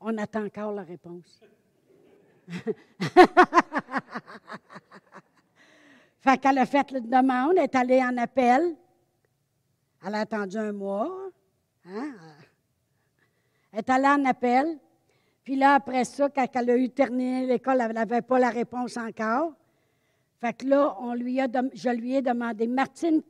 On 0.00 0.16
attend 0.18 0.44
encore 0.44 0.72
la 0.72 0.82
réponse. 0.82 1.40
fait 6.20 6.38
qu'elle 6.38 6.58
a 6.58 6.66
fait 6.66 6.90
la 6.90 7.00
demande, 7.00 7.52
elle 7.56 7.64
est 7.64 7.76
allée 7.76 8.02
en 8.02 8.16
appel. 8.16 8.74
Elle 10.04 10.14
a 10.14 10.20
attendu 10.20 10.56
un 10.56 10.72
mois. 10.72 11.30
Hein? 11.86 12.14
Elle 13.72 13.78
est 13.80 13.90
allée 13.90 14.08
en 14.08 14.24
appel. 14.24 14.78
Puis 15.44 15.54
là, 15.56 15.74
après 15.74 16.04
ça, 16.04 16.28
quand 16.28 16.46
elle 16.54 16.70
a 16.70 16.76
eu 16.76 16.90
terminé 16.90 17.46
l'école, 17.46 17.80
elle 17.80 17.92
n'avait 17.92 18.22
pas 18.22 18.38
la 18.38 18.50
réponse 18.50 18.96
encore. 18.96 19.52
Fait 20.40 20.54
que 20.54 20.66
là, 20.66 20.96
on 21.00 21.14
lui 21.14 21.40
a 21.40 21.46
je 21.74 21.90
lui 21.90 22.14
ai 22.14 22.22
demandé, 22.22 22.66
Martine, 22.66 23.22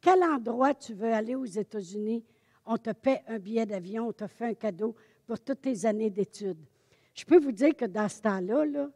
quel 0.00 0.22
endroit 0.22 0.74
tu 0.74 0.94
veux 0.94 1.12
aller 1.12 1.34
aux 1.34 1.44
États-Unis? 1.44 2.24
On 2.64 2.76
te 2.76 2.90
paie 2.90 3.22
un 3.26 3.38
billet 3.38 3.66
d'avion, 3.66 4.08
on 4.08 4.12
te 4.12 4.26
fait 4.26 4.46
un 4.46 4.54
cadeau 4.54 4.94
pour 5.26 5.40
toutes 5.40 5.62
tes 5.62 5.86
années 5.86 6.10
d'études. 6.10 6.64
Je 7.14 7.24
peux 7.24 7.38
vous 7.38 7.52
dire 7.52 7.74
que 7.74 7.84
dans 7.84 8.08
ce 8.08 8.20
temps-là, 8.20 8.64
là, 8.64 8.90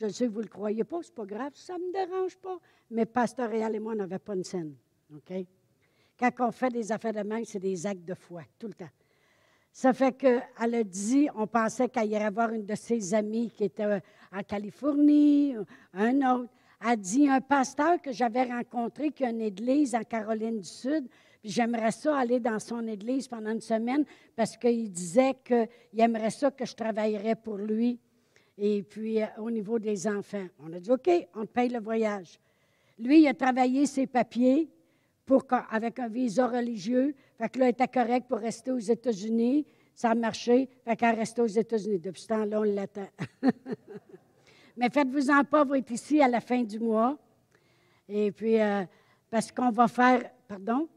je 0.00 0.08
sais 0.08 0.26
que 0.26 0.32
vous 0.32 0.38
ne 0.38 0.44
le 0.44 0.50
croyez 0.50 0.84
pas, 0.84 0.98
c'est 1.02 1.14
pas 1.14 1.26
grave, 1.26 1.52
ça 1.54 1.74
ne 1.78 1.84
me 1.84 1.92
dérange 1.92 2.36
pas, 2.36 2.58
mais 2.90 3.06
Pasteur 3.06 3.50
Réal 3.50 3.74
et 3.76 3.78
moi, 3.78 3.92
on 3.92 3.96
n'avait 3.96 4.18
pas 4.18 4.34
une 4.34 4.44
scène. 4.44 4.74
Quand 6.18 6.30
on 6.40 6.50
fait 6.50 6.70
des 6.70 6.90
affaires 6.90 7.12
de 7.12 7.22
main, 7.22 7.42
c'est 7.44 7.60
des 7.60 7.86
actes 7.86 8.04
de 8.04 8.14
foi, 8.14 8.42
tout 8.58 8.66
le 8.66 8.74
temps. 8.74 8.90
Ça 9.72 9.92
fait 9.92 10.12
qu'elle 10.12 10.74
a 10.74 10.82
dit, 10.82 11.28
on 11.36 11.46
pensait 11.46 11.88
qu'elle 11.88 12.10
irait 12.10 12.30
voir 12.30 12.50
une 12.50 12.66
de 12.66 12.74
ses 12.74 13.14
amies 13.14 13.50
qui 13.50 13.64
était 13.64 13.84
euh, 13.84 14.00
en 14.32 14.42
Californie, 14.42 15.54
un 15.92 16.34
autre. 16.34 16.50
A 16.80 16.96
dit, 16.96 17.28
un 17.28 17.40
pasteur 17.40 18.00
que 18.00 18.12
j'avais 18.12 18.44
rencontré 18.44 19.10
qui 19.10 19.24
a 19.24 19.30
une 19.30 19.40
église 19.40 19.94
en 19.94 20.02
Caroline 20.02 20.60
du 20.60 20.68
Sud, 20.68 21.08
puis 21.40 21.50
j'aimerais 21.50 21.90
ça 21.90 22.16
aller 22.16 22.40
dans 22.40 22.58
son 22.58 22.86
église 22.86 23.28
pendant 23.28 23.50
une 23.50 23.60
semaine 23.60 24.04
parce 24.36 24.56
qu'il 24.56 24.90
disait 24.90 25.34
qu'il 25.44 25.68
aimerait 26.00 26.30
ça 26.30 26.50
que 26.50 26.64
je 26.64 26.74
travaillerais 26.74 27.36
pour 27.36 27.56
lui. 27.56 27.98
Et 28.56 28.82
puis, 28.82 29.22
euh, 29.22 29.26
au 29.38 29.50
niveau 29.50 29.78
des 29.78 30.06
enfants, 30.06 30.46
on 30.60 30.72
a 30.72 30.80
dit, 30.80 30.90
OK, 30.90 31.10
on 31.34 31.46
te 31.46 31.52
paye 31.52 31.68
le 31.68 31.80
voyage. 31.80 32.40
Lui, 32.98 33.22
il 33.22 33.28
a 33.28 33.34
travaillé 33.34 33.86
ses 33.86 34.06
papiers, 34.06 34.68
avec 35.70 35.98
un 35.98 36.08
visa 36.08 36.46
religieux. 36.46 37.14
Fait 37.36 37.48
que 37.48 37.58
là, 37.58 37.66
elle 37.66 37.72
était 37.72 37.88
correcte 37.88 38.28
pour 38.28 38.38
rester 38.38 38.70
aux 38.70 38.78
États-Unis. 38.78 39.66
Ça 39.94 40.10
a 40.10 40.14
marché. 40.14 40.68
Fait 40.84 40.96
qu'elle 40.96 41.16
resté 41.16 41.42
aux 41.42 41.46
États-Unis. 41.46 41.98
Depuis 41.98 42.22
ce 42.22 42.28
temps-là, 42.28 42.60
on 42.60 42.62
l'attend. 42.62 43.08
Mais 44.78 44.90
faites-vous-en 44.90 45.42
pas, 45.42 45.64
vous 45.64 45.74
êtes 45.74 45.90
ici 45.90 46.22
à 46.22 46.28
la 46.28 46.40
fin 46.40 46.62
du 46.62 46.78
mois. 46.78 47.18
Et 48.08 48.30
puis, 48.30 48.60
euh, 48.60 48.84
parce 49.28 49.50
qu'on 49.50 49.70
va 49.70 49.88
faire, 49.88 50.30
pardon, 50.46 50.88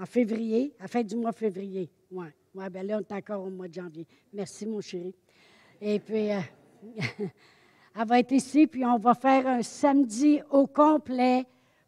en 0.00 0.06
février, 0.06 0.72
à 0.78 0.82
la 0.82 0.88
fin 0.88 1.02
du 1.02 1.16
mois 1.16 1.32
février. 1.32 1.90
Oui, 2.12 2.26
ouais, 2.54 2.70
bien 2.70 2.84
là, 2.84 2.98
on 2.98 3.00
est 3.00 3.12
encore 3.18 3.44
au 3.44 3.50
mois 3.50 3.66
de 3.66 3.74
janvier. 3.74 4.06
Merci, 4.32 4.66
mon 4.66 4.80
chéri. 4.80 5.12
Et 5.80 5.98
puis, 5.98 6.30
euh, 6.30 6.38
elle 7.96 8.06
va 8.06 8.20
être 8.20 8.30
ici, 8.30 8.68
puis 8.68 8.86
on 8.86 8.98
va 8.98 9.14
faire 9.14 9.48
un 9.48 9.62
samedi 9.62 10.40
au 10.48 10.68
complet 10.68 11.44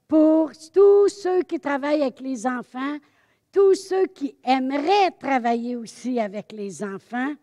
pour 0.08 0.50
tous 0.72 1.08
ceux 1.10 1.42
qui 1.44 1.60
travaillent 1.60 2.02
avec 2.02 2.18
les 2.18 2.44
enfants, 2.44 2.98
tous 3.52 3.76
ceux 3.76 4.06
qui 4.08 4.34
aimeraient 4.42 5.12
travailler 5.12 5.76
aussi 5.76 6.18
avec 6.18 6.50
les 6.50 6.82
enfants. 6.82 7.34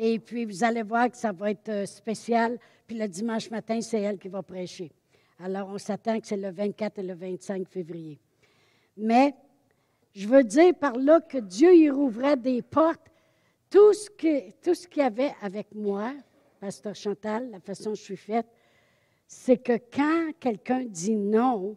Et 0.00 0.20
puis, 0.20 0.44
vous 0.44 0.62
allez 0.62 0.84
voir 0.84 1.10
que 1.10 1.16
ça 1.16 1.32
va 1.32 1.50
être 1.50 1.68
euh, 1.70 1.84
spécial. 1.84 2.56
Puis 2.86 2.96
le 2.96 3.08
dimanche 3.08 3.50
matin, 3.50 3.80
c'est 3.80 4.00
elle 4.00 4.16
qui 4.16 4.28
va 4.28 4.44
prêcher. 4.44 4.92
Alors, 5.40 5.70
on 5.70 5.78
s'attend 5.78 6.20
que 6.20 6.26
c'est 6.28 6.36
le 6.36 6.52
24 6.52 7.00
et 7.00 7.02
le 7.02 7.14
25 7.14 7.68
février. 7.68 8.20
Mais 8.96 9.34
je 10.14 10.28
veux 10.28 10.44
dire 10.44 10.72
par 10.76 10.96
là 10.96 11.20
que 11.20 11.38
Dieu 11.38 11.74
y 11.74 11.90
rouvrait 11.90 12.36
des 12.36 12.62
portes. 12.62 13.10
Tout 13.70 13.92
ce 13.92 14.86
qu'il 14.86 15.02
y 15.02 15.04
avait 15.04 15.34
avec 15.42 15.74
moi, 15.74 16.14
Pasteur 16.60 16.94
Chantal, 16.94 17.50
la 17.50 17.60
façon 17.60 17.90
dont 17.90 17.96
je 17.96 18.02
suis 18.02 18.16
faite, 18.16 18.46
c'est 19.26 19.58
que 19.58 19.78
quand 19.92 20.30
quelqu'un 20.38 20.84
dit 20.84 21.16
non, 21.16 21.76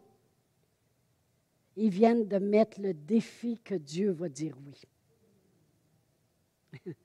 ils 1.76 1.90
viennent 1.90 2.26
de 2.26 2.38
mettre 2.38 2.80
le 2.80 2.94
défi 2.94 3.58
que 3.62 3.74
Dieu 3.74 4.12
va 4.12 4.28
dire 4.28 4.56
oui. 4.64 4.80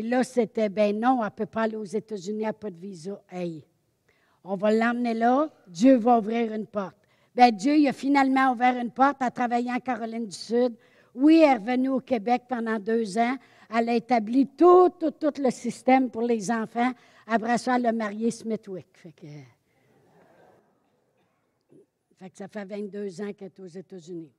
Puis 0.00 0.08
là, 0.08 0.24
c'était, 0.24 0.70
ben 0.70 0.98
non, 0.98 1.18
elle 1.20 1.26
ne 1.26 1.28
peut 1.28 1.44
pas 1.44 1.64
aller 1.64 1.76
aux 1.76 1.84
États-Unis, 1.84 2.38
elle 2.40 2.46
n'a 2.46 2.52
pas 2.54 2.70
de 2.70 2.78
visa. 2.78 3.22
Hey, 3.30 3.62
on 4.42 4.56
va 4.56 4.72
l'emmener 4.72 5.12
là, 5.12 5.50
Dieu 5.66 5.96
va 5.96 6.20
ouvrir 6.20 6.54
une 6.54 6.66
porte. 6.66 6.96
Ben 7.34 7.54
Dieu, 7.54 7.76
il 7.76 7.86
a 7.86 7.92
finalement 7.92 8.52
ouvert 8.52 8.78
une 8.78 8.92
porte 8.92 9.20
à 9.20 9.30
travailler 9.30 9.70
en 9.70 9.78
Caroline 9.78 10.26
du 10.26 10.34
Sud. 10.34 10.74
Oui, 11.14 11.42
elle 11.44 11.50
est 11.50 11.54
revenue 11.56 11.90
au 11.90 12.00
Québec 12.00 12.44
pendant 12.48 12.78
deux 12.78 13.18
ans. 13.18 13.36
Elle 13.68 13.90
a 13.90 13.94
établi 13.94 14.46
tout, 14.46 14.88
tout, 14.98 15.10
tout 15.10 15.34
le 15.38 15.50
système 15.50 16.10
pour 16.10 16.22
les 16.22 16.50
enfants. 16.50 16.92
Après 17.26 17.58
ça, 17.58 17.76
elle 17.76 17.84
a 17.84 17.92
marié 17.92 18.30
Smithwick. 18.30 18.86
Fait 18.94 19.12
que, 19.12 19.26
fait 22.18 22.30
que 22.30 22.38
ça 22.38 22.48
fait 22.48 22.64
22 22.64 23.20
ans 23.20 23.34
qu'elle 23.34 23.48
est 23.48 23.60
aux 23.60 23.66
États-Unis. 23.66 24.32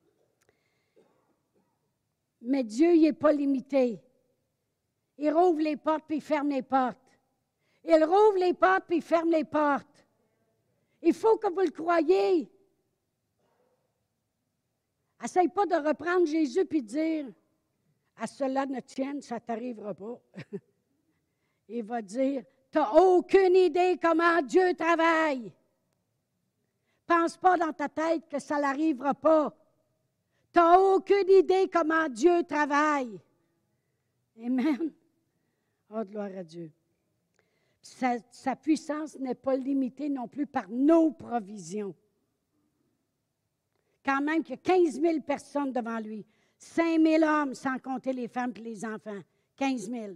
Mais 2.41 2.63
Dieu, 2.63 2.95
il 2.95 3.03
n'est 3.03 3.13
pas 3.13 3.31
limité. 3.31 4.01
Il 5.23 5.31
rouvre 5.31 5.59
les 5.59 5.77
portes 5.77 6.05
puis 6.07 6.17
il 6.17 6.21
ferme 6.21 6.49
les 6.49 6.63
portes. 6.63 6.97
Il 7.83 8.03
rouvre 8.03 8.37
les 8.37 8.55
portes 8.55 8.85
puis 8.87 9.01
ferme 9.01 9.29
les 9.29 9.43
portes. 9.43 10.07
Il 10.99 11.13
faut 11.13 11.37
que 11.37 11.47
vous 11.47 11.61
le 11.61 11.69
croyez. 11.69 12.51
Essaye 15.23 15.47
pas 15.47 15.67
de 15.67 15.75
reprendre 15.75 16.25
Jésus 16.25 16.65
puis 16.65 16.81
dire 16.81 17.27
à 18.17 18.25
cela 18.25 18.65
ne 18.65 18.79
tienne, 18.79 19.21
ça 19.21 19.39
t'arrivera 19.39 19.93
pas. 19.93 20.19
il 21.69 21.83
va 21.83 22.01
dire 22.01 22.43
Tu 22.71 22.79
n'as 22.79 22.91
aucune 22.91 23.55
idée 23.55 23.99
comment 24.01 24.41
Dieu 24.41 24.73
travaille. 24.73 25.53
Pense 27.05 27.37
pas 27.37 27.57
dans 27.57 27.73
ta 27.73 27.89
tête 27.89 28.27
que 28.27 28.39
ça 28.39 28.59
n'arrivera 28.59 29.13
pas. 29.13 29.55
Tu 30.51 30.57
n'as 30.57 30.79
aucune 30.79 31.29
idée 31.29 31.69
comment 31.71 32.09
Dieu 32.09 32.41
travaille. 32.43 33.21
Amen. 34.43 34.91
Oh, 35.93 36.03
gloire 36.05 36.29
à 36.37 36.43
Dieu. 36.43 36.71
Sa, 37.81 38.55
puissance 38.55 39.17
n'est 39.17 39.35
pas 39.35 39.55
limitée 39.55 40.07
non 40.07 40.27
plus 40.27 40.45
par 40.45 40.69
nos 40.69 41.11
provisions. 41.11 41.95
Quand 44.05 44.21
même 44.21 44.43
qu'il 44.43 44.55
y 44.55 44.59
a 44.59 44.61
15 44.61 45.01
000 45.01 45.21
personnes 45.21 45.71
devant 45.71 45.99
lui, 45.99 46.25
5 46.57 47.01
000 47.01 47.23
hommes 47.23 47.55
sans 47.55 47.77
compter 47.79 48.13
les 48.13 48.27
femmes 48.27 48.53
et 48.55 48.61
les 48.61 48.85
enfants, 48.85 49.19
15 49.57 49.89
000. 49.89 50.13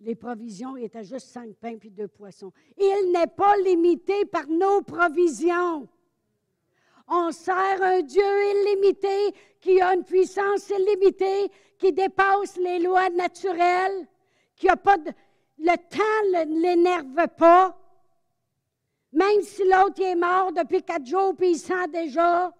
Les 0.00 0.14
provisions 0.14 0.76
étaient 0.76 1.04
juste 1.04 1.28
cinq 1.28 1.54
pains 1.56 1.76
puis 1.76 1.90
deux 1.90 2.06
poissons. 2.06 2.52
Il 2.76 3.10
n'est 3.12 3.26
pas 3.26 3.56
limité 3.56 4.24
par 4.26 4.46
nos 4.46 4.82
provisions. 4.82 5.88
On 7.08 7.32
sert 7.32 7.82
un 7.82 8.02
Dieu 8.02 8.22
illimité 8.22 9.34
qui 9.60 9.80
a 9.80 9.94
une 9.94 10.04
puissance 10.04 10.70
illimitée, 10.70 11.50
qui 11.78 11.92
dépasse 11.92 12.56
les 12.58 12.78
lois 12.80 13.08
naturelles, 13.10 14.06
qui 14.54 14.68
a 14.68 14.76
pas 14.76 14.98
de, 14.98 15.10
le 15.58 15.76
temps 15.76 16.22
ne 16.32 16.62
l'énerve 16.62 17.28
pas. 17.36 17.76
Même 19.12 19.42
si 19.42 19.62
l'autre 19.64 20.02
est 20.02 20.14
mort 20.14 20.52
depuis 20.52 20.82
quatre 20.82 21.06
jours 21.06 21.34
puis 21.34 21.52
il 21.52 21.58
sent 21.58 21.88
déjà. 21.92 22.52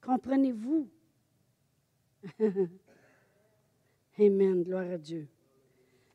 Comprenez-vous? 0.00 0.88
Amen. 4.18 4.62
Gloire 4.62 4.92
à 4.92 4.98
Dieu. 4.98 5.26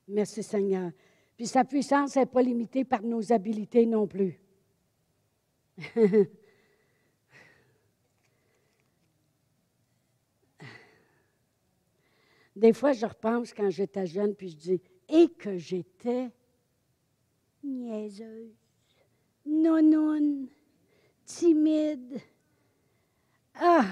Merci 0.08 0.42
Seigneur. 0.42 0.92
Puis 1.36 1.48
sa 1.48 1.66
puissance 1.66 2.16
n'est 2.16 2.26
pas 2.26 2.42
limitée 2.42 2.86
par 2.86 3.02
nos 3.02 3.32
habiletés 3.34 3.86
non 3.86 4.08
plus. 4.08 4.40
Des 12.56 12.74
fois, 12.74 12.92
je 12.92 13.06
repense 13.06 13.54
quand 13.54 13.70
j'étais 13.70 14.06
jeune, 14.06 14.36
puis 14.36 14.50
je 14.50 14.58
dis, 14.58 14.82
et 15.08 15.28
que 15.30 15.58
j'étais 15.58 16.30
niaiseuse, 17.64 18.56
non 19.46 20.48
timide. 21.26 22.20
Ah! 23.56 23.86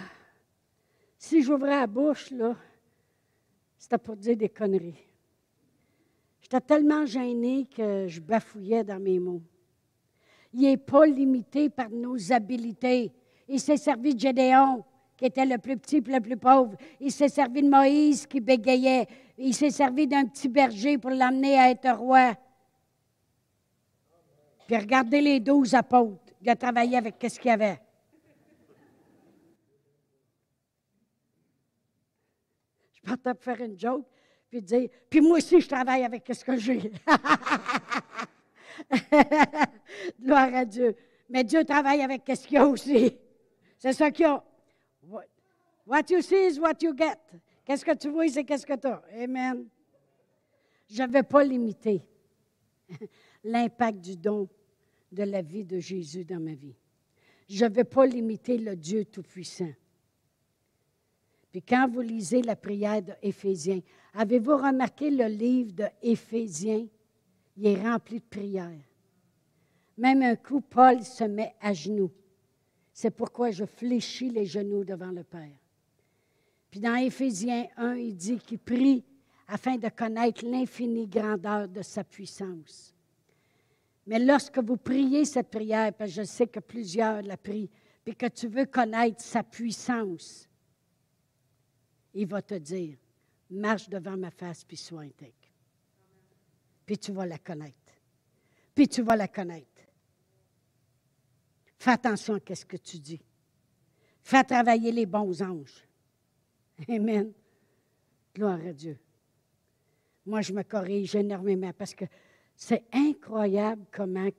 Si 1.18 1.42
j'ouvrais 1.42 1.82
la 1.82 1.88
bouche, 1.88 2.32
là, 2.32 2.56
c'était 3.78 3.98
pour 3.98 4.16
dire 4.16 4.38
des 4.38 4.50
conneries. 4.50 5.06
J'étais 6.42 6.62
tellement 6.62 7.06
gênée 7.06 7.66
que 7.66 8.08
je 8.08 8.20
bafouillais 8.20 8.84
dans 8.84 9.00
mes 9.00 9.20
mots. 9.20 9.42
Il 10.54 10.62
n'est 10.62 10.78
pas 10.78 11.06
limité 11.06 11.70
par 11.70 11.90
nos 11.90 12.32
habiletés. 12.32 13.12
Il 13.48 13.60
s'est 13.60 13.78
servi 13.78 14.16
de 14.16 14.20
Gédéon 14.20 14.84
qui 15.20 15.26
était 15.26 15.46
le 15.46 15.58
plus 15.58 15.76
petit 15.76 15.98
et 15.98 16.12
le 16.14 16.22
plus 16.22 16.38
pauvre. 16.38 16.78
Il 17.02 17.12
s'est 17.12 17.28
servi 17.28 17.62
de 17.62 17.70
Moïse 17.70 18.26
qui 18.26 18.40
bégayait. 18.40 19.06
Il 19.38 19.54
s'est 19.54 19.70
servi 19.70 20.08
d'un 20.08 20.26
petit 20.26 20.48
berger 20.48 20.98
pour 20.98 21.10
l'amener 21.10 21.60
à 21.60 21.70
être 21.70 21.92
roi. 21.92 22.36
Puis 24.66 24.78
regardez 24.78 25.20
les 25.20 25.42
douze 25.42 25.76
apôtres. 25.76 26.34
Il 26.42 26.50
a 26.50 26.56
travaillé 26.56 26.96
avec 26.96 27.20
qu'est-ce 27.20 27.38
qu'il 27.38 27.50
y 27.50 27.54
avait. 27.54 27.82
Je 32.94 33.02
partais 33.02 33.34
pour 33.34 33.44
faire 33.44 33.60
une 33.60 33.78
joke, 33.78 34.06
puis 34.50 34.62
dire, 34.62 34.88
puis 35.10 35.20
moi 35.20 35.40
aussi, 35.40 35.60
je 35.60 35.68
travaille 35.68 36.06
avec 36.06 36.24
qu'est-ce 36.24 36.46
que 36.46 36.56
j'ai. 36.56 36.80
Gloire 40.22 40.56
à 40.56 40.64
Dieu. 40.64 40.96
Mais 41.30 41.44
Dieu 41.44 41.66
travaille 41.66 42.04
avec 42.04 42.24
qu'est-ce 42.24 42.48
qu'il 42.48 42.56
y 42.56 42.58
a 42.58 42.66
aussi. 42.66 43.18
C'est 43.78 43.92
ça 43.92 44.12
qu'il 44.12 44.24
y 44.24 44.30
a. 44.30 44.42
What 45.90 46.12
you 46.12 46.22
see 46.22 46.46
is 46.46 46.60
what 46.60 46.84
you 46.84 46.94
get. 46.94 47.18
Qu'est-ce 47.66 47.84
que 47.84 47.96
tu 47.96 48.10
vois, 48.10 48.30
c'est 48.30 48.44
qu'est-ce 48.44 48.64
que 48.64 48.76
tu 48.76 48.86
as. 48.86 49.02
Amen. 49.24 49.66
Je 50.88 51.02
ne 51.02 51.12
vais 51.12 51.24
pas 51.24 51.44
limiter 51.44 52.04
l'impact 53.44 54.00
du 54.00 54.16
don 54.16 54.48
de 55.12 55.24
la 55.24 55.42
vie 55.42 55.66
de 55.66 55.80
Jésus 55.80 56.24
dans 56.24 56.40
ma 56.40 56.54
vie. 56.54 56.76
Je 57.50 57.66
ne 57.66 57.72
vais 57.72 57.84
pas 57.86 58.06
limiter 58.06 58.60
le 58.60 58.76
Dieu 58.76 59.06
Tout-Puissant. 59.06 59.74
Puis 61.52 61.64
quand 61.64 61.90
vous 61.92 62.02
lisez 62.02 62.44
la 62.44 62.56
prière 62.56 63.02
d'Éphésiens, 63.02 63.80
avez-vous 64.14 64.58
remarqué 64.58 65.10
le 65.10 65.26
livre 65.26 65.72
d'Éphésiens? 65.72 66.86
Il 67.58 67.66
est 67.66 67.82
rempli 67.82 68.20
de 68.20 68.26
prières. 68.30 68.86
Même 69.98 70.22
un 70.22 70.36
coup, 70.36 70.62
Paul 70.62 71.02
se 71.02 71.24
met 71.24 71.56
à 71.60 71.74
genoux. 71.74 72.12
C'est 72.94 73.10
pourquoi 73.10 73.50
je 73.50 73.66
fléchis 73.66 74.30
les 74.30 74.46
genoux 74.46 74.84
devant 74.84 75.10
le 75.10 75.24
Père. 75.24 75.59
Puis 76.70 76.80
dans 76.80 76.96
Éphésiens 76.96 77.68
1, 77.78 77.96
il 77.96 78.16
dit 78.16 78.40
qu'il 78.40 78.60
prie 78.60 79.04
afin 79.48 79.78
de 79.78 79.90
connaître 79.90 80.46
l'infinie 80.46 81.08
grandeur 81.08 81.68
de 81.68 81.82
sa 81.82 82.04
puissance. 82.04 82.94
Mais 84.06 84.20
lorsque 84.20 84.60
vous 84.60 84.78
priez 84.78 85.26
cette 85.26 85.50
prière, 85.50 85.94
parce 85.94 86.12
que 86.12 86.22
je 86.22 86.24
sais 86.24 86.48
que 86.48 86.60
plusieurs 86.60 87.22
la 87.24 87.38
prient, 87.38 87.70
puis 88.04 88.16
que 88.16 88.28
tu 88.28 88.48
veux 88.48 88.66
connaître 88.66 89.22
sa 89.22 89.44
puissance, 89.44 90.48
il 92.14 92.28
va 92.28 92.42
te 92.42 92.56
dire, 92.56 92.98
marche 93.50 93.90
devant 93.90 94.18
ma 94.18 94.32
face, 94.32 94.64
puis 94.64 94.78
sois 94.78 95.02
intègre. 95.02 95.34
Puis 96.86 96.98
tu 96.98 97.12
vas 97.12 97.26
la 97.26 97.38
connaître. 97.38 97.76
Puis 98.74 98.88
tu 98.88 99.02
vas 99.02 99.16
la 99.16 99.28
connaître. 99.28 99.68
Fais 101.78 101.92
attention 101.92 102.40
à 102.50 102.56
ce 102.56 102.66
que 102.66 102.78
tu 102.78 102.98
dis. 102.98 103.22
Fais 104.22 104.44
travailler 104.44 104.92
les 104.92 105.06
bons 105.06 105.42
anges. 105.42 105.89
Amen. 106.88 107.32
Gloire 108.34 108.60
à 108.66 108.74
Dieu. 108.74 108.98
Moi, 110.26 110.42
je 110.42 110.54
me 110.54 110.64
corrige 110.64 111.16
énormément 111.16 111.72
parce 111.78 111.94
que 111.94 112.06
c'est 112.56 112.84
incroyable 112.94 113.86
comment 113.92 114.30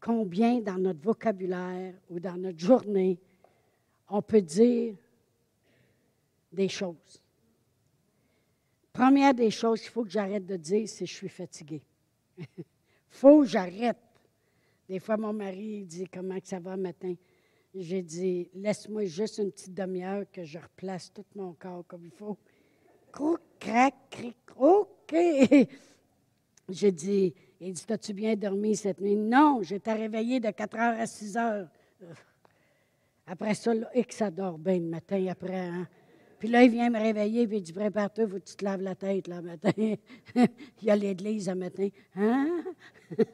combien 0.00 0.60
dans 0.60 0.78
notre 0.78 1.00
vocabulaire 1.00 1.94
ou 2.08 2.18
dans 2.18 2.36
notre 2.36 2.58
journée, 2.58 3.18
on 4.08 4.22
peut 4.22 4.40
dire 4.40 4.94
des 6.52 6.68
choses. 6.68 7.22
Première 8.92 9.34
des 9.34 9.50
choses 9.50 9.80
qu'il 9.80 9.90
faut 9.90 10.04
que 10.04 10.10
j'arrête 10.10 10.46
de 10.46 10.56
dire, 10.56 10.88
c'est 10.88 11.06
je 11.06 11.14
suis 11.14 11.28
fatigué. 11.28 11.82
Il 12.38 12.46
faut 13.10 13.42
que 13.42 13.46
j'arrête. 13.46 13.98
Des 14.88 14.98
fois, 14.98 15.16
mon 15.16 15.32
mari 15.32 15.84
dit 15.84 16.08
comment 16.08 16.38
ça 16.42 16.58
va 16.58 16.76
matin. 16.76 17.14
J'ai 17.74 18.02
dit, 18.02 18.50
laisse-moi 18.54 19.04
juste 19.04 19.38
une 19.38 19.52
petite 19.52 19.74
demi-heure 19.74 20.24
que 20.32 20.44
je 20.44 20.58
replace 20.58 21.12
tout 21.12 21.24
mon 21.36 21.52
corps 21.52 21.84
comme 21.86 22.04
il 22.04 22.10
faut. 22.10 22.36
Croc, 23.12 23.40
crac, 23.60 23.94
cric, 24.10 24.36
OK. 24.56 25.14
J'ai 26.68 26.92
dit, 26.92 27.34
Il 27.60 27.72
dit 27.72 27.84
T'as-tu 27.86 28.12
bien 28.12 28.34
dormi 28.36 28.74
cette 28.76 29.00
nuit? 29.00 29.16
Non, 29.16 29.60
j'étais 29.62 29.92
réveillé 29.92 30.40
de 30.40 30.50
4 30.50 30.76
heures 30.76 31.00
à 31.00 31.06
6 31.06 31.36
heures. 31.36 31.68
Après 33.26 33.54
ça, 33.54 33.72
et 33.94 34.04
que 34.04 34.14
ça 34.14 34.30
dort 34.30 34.58
bien 34.58 34.78
le 34.78 34.86
matin 34.86 35.24
après. 35.28 35.68
Hein? 35.68 35.88
Puis 36.38 36.48
là, 36.48 36.62
il 36.64 36.70
vient 36.70 36.90
me 36.90 36.98
réveiller, 36.98 37.46
puis 37.46 37.58
il 37.58 37.62
dit 37.62 37.72
Prépare-toi, 37.72 38.26
faut 38.26 38.38
que 38.38 38.44
tu 38.44 38.56
te 38.56 38.64
laves 38.64 38.82
la 38.82 38.94
tête 38.94 39.28
le 39.28 39.42
matin. 39.42 39.70
il 40.34 40.48
y 40.82 40.90
a 40.90 40.96
l'église 40.96 41.48
le 41.48 41.54
matin. 41.54 41.88
Hein? 42.16 42.64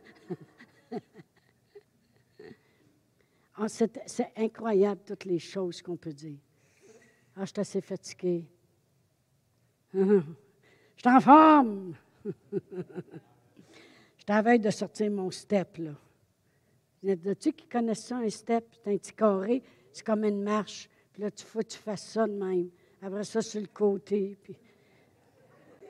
Ah, 3.58 3.68
c'est 3.68 4.32
incroyable 4.36 5.00
toutes 5.06 5.24
les 5.24 5.38
choses 5.38 5.80
qu'on 5.80 5.96
peut 5.96 6.12
dire. 6.12 6.38
Ah, 7.34 7.44
je 7.44 7.46
suis 7.46 7.60
assez 7.60 7.80
fatigué. 7.80 8.44
je 9.94 10.20
suis 10.96 11.08
en 11.08 11.20
forme. 11.20 11.94
je 12.52 14.24
t'avais 14.26 14.58
de 14.58 14.70
sortir 14.70 15.10
mon 15.10 15.30
step, 15.30 15.78
là. 15.78 15.92
Y 17.02 17.12
a 17.12 17.34
tu 17.34 17.52
qui 17.52 17.66
connaissent 17.66 18.06
ça, 18.06 18.16
un 18.16 18.28
step? 18.28 18.66
C'est 18.72 18.92
un 18.92 18.96
petit 18.96 19.12
carré, 19.12 19.62
c'est 19.92 20.04
comme 20.04 20.24
une 20.24 20.42
marche. 20.42 20.90
Puis 21.12 21.22
là, 21.22 21.30
tu 21.30 21.44
faut 21.44 21.60
que 21.60 21.66
tu 21.66 21.78
fasses 21.78 22.08
ça 22.08 22.26
de 22.26 22.32
même. 22.32 22.68
Après 23.00 23.24
ça, 23.24 23.40
sur 23.40 23.60
le 23.60 23.68
côté. 23.68 24.36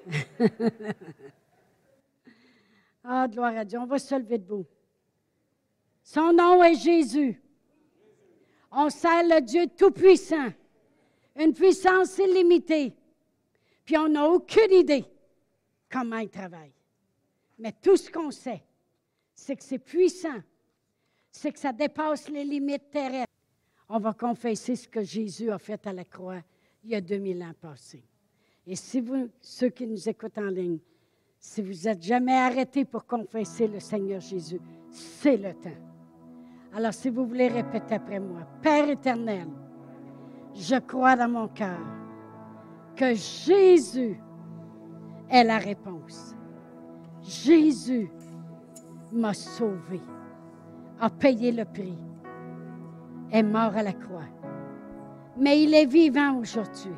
Ah, 3.08 3.28
gloire 3.28 3.56
à 3.56 3.64
Dieu. 3.64 3.78
On 3.78 3.86
va 3.86 4.00
se 4.00 4.16
lever 4.16 4.36
debout. 4.36 4.66
Son 6.02 6.32
nom 6.32 6.60
est 6.64 6.74
Jésus. 6.74 7.40
On 8.78 8.90
sert 8.90 9.22
le 9.22 9.40
Dieu 9.40 9.68
Tout-Puissant, 9.74 10.52
une 11.34 11.54
puissance 11.54 12.18
illimitée. 12.18 12.92
Puis 13.86 13.96
on 13.96 14.10
n'a 14.10 14.28
aucune 14.28 14.70
idée 14.70 15.06
comment 15.90 16.18
il 16.18 16.28
travaille. 16.28 16.72
Mais 17.58 17.72
tout 17.80 17.96
ce 17.96 18.10
qu'on 18.10 18.30
sait, 18.30 18.62
c'est 19.34 19.56
que 19.56 19.64
c'est 19.64 19.78
puissant, 19.78 20.42
c'est 21.30 21.52
que 21.52 21.58
ça 21.58 21.72
dépasse 21.72 22.28
les 22.28 22.44
limites 22.44 22.90
terrestres. 22.90 23.32
On 23.88 23.98
va 23.98 24.12
confesser 24.12 24.76
ce 24.76 24.86
que 24.86 25.02
Jésus 25.02 25.50
a 25.50 25.58
fait 25.58 25.86
à 25.86 25.94
la 25.94 26.04
croix 26.04 26.42
il 26.84 26.90
y 26.90 26.94
a 26.94 27.00
2000 27.00 27.42
ans 27.44 27.54
passés. 27.58 28.04
Et 28.66 28.76
si 28.76 29.00
vous, 29.00 29.30
ceux 29.40 29.70
qui 29.70 29.86
nous 29.86 30.06
écoutent 30.06 30.36
en 30.36 30.50
ligne, 30.50 30.80
si 31.38 31.62
vous 31.62 31.88
n'êtes 31.88 32.02
jamais 32.02 32.36
arrêtés 32.36 32.84
pour 32.84 33.06
confesser 33.06 33.68
le 33.68 33.80
Seigneur 33.80 34.20
Jésus, 34.20 34.60
c'est 34.90 35.38
le 35.38 35.54
temps. 35.54 35.95
Alors, 36.76 36.92
si 36.92 37.08
vous 37.08 37.24
voulez 37.24 37.48
répéter 37.48 37.94
après 37.94 38.20
moi, 38.20 38.40
Père 38.60 38.90
éternel, 38.90 39.48
je 40.52 40.76
crois 40.76 41.16
dans 41.16 41.30
mon 41.30 41.48
cœur 41.48 41.80
que 42.94 43.14
Jésus 43.14 44.20
est 45.30 45.42
la 45.42 45.56
réponse. 45.56 46.36
Jésus 47.22 48.10
m'a 49.10 49.32
sauvé, 49.32 50.02
a 51.00 51.08
payé 51.08 51.50
le 51.50 51.64
prix, 51.64 51.96
est 53.32 53.42
mort 53.42 53.74
à 53.74 53.82
la 53.82 53.94
croix. 53.94 54.28
Mais 55.38 55.62
il 55.62 55.72
est 55.72 55.86
vivant 55.86 56.36
aujourd'hui. 56.36 56.92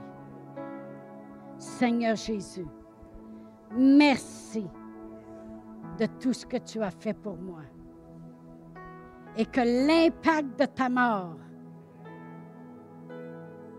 Seigneur 1.57 2.16
Jésus, 2.16 2.66
merci 3.76 4.66
de 6.01 6.07
tout 6.18 6.33
ce 6.33 6.45
que 6.45 6.57
tu 6.57 6.83
as 6.83 6.91
fait 6.91 7.14
pour 7.14 7.37
moi 7.37 7.62
et 9.39 9.47
que 9.47 9.61
l'impact 9.61 10.59
de 10.59 10.64
ta 10.66 10.89
mort 10.89 11.36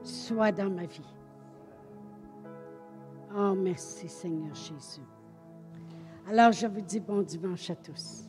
soit 0.02 0.54
dans 0.54 0.70
ma 0.70 0.86
vie. 0.86 1.16
Oh, 3.36 3.54
merci 3.56 4.08
Seigneur 4.08 4.56
Jésus. 4.56 5.02
Alors 6.28 6.54
je 6.54 6.66
vous 6.66 6.82
dis 6.82 7.02
bon 7.02 7.22
dimanche 7.22 7.70
à 7.70 7.76
tous. 7.76 8.29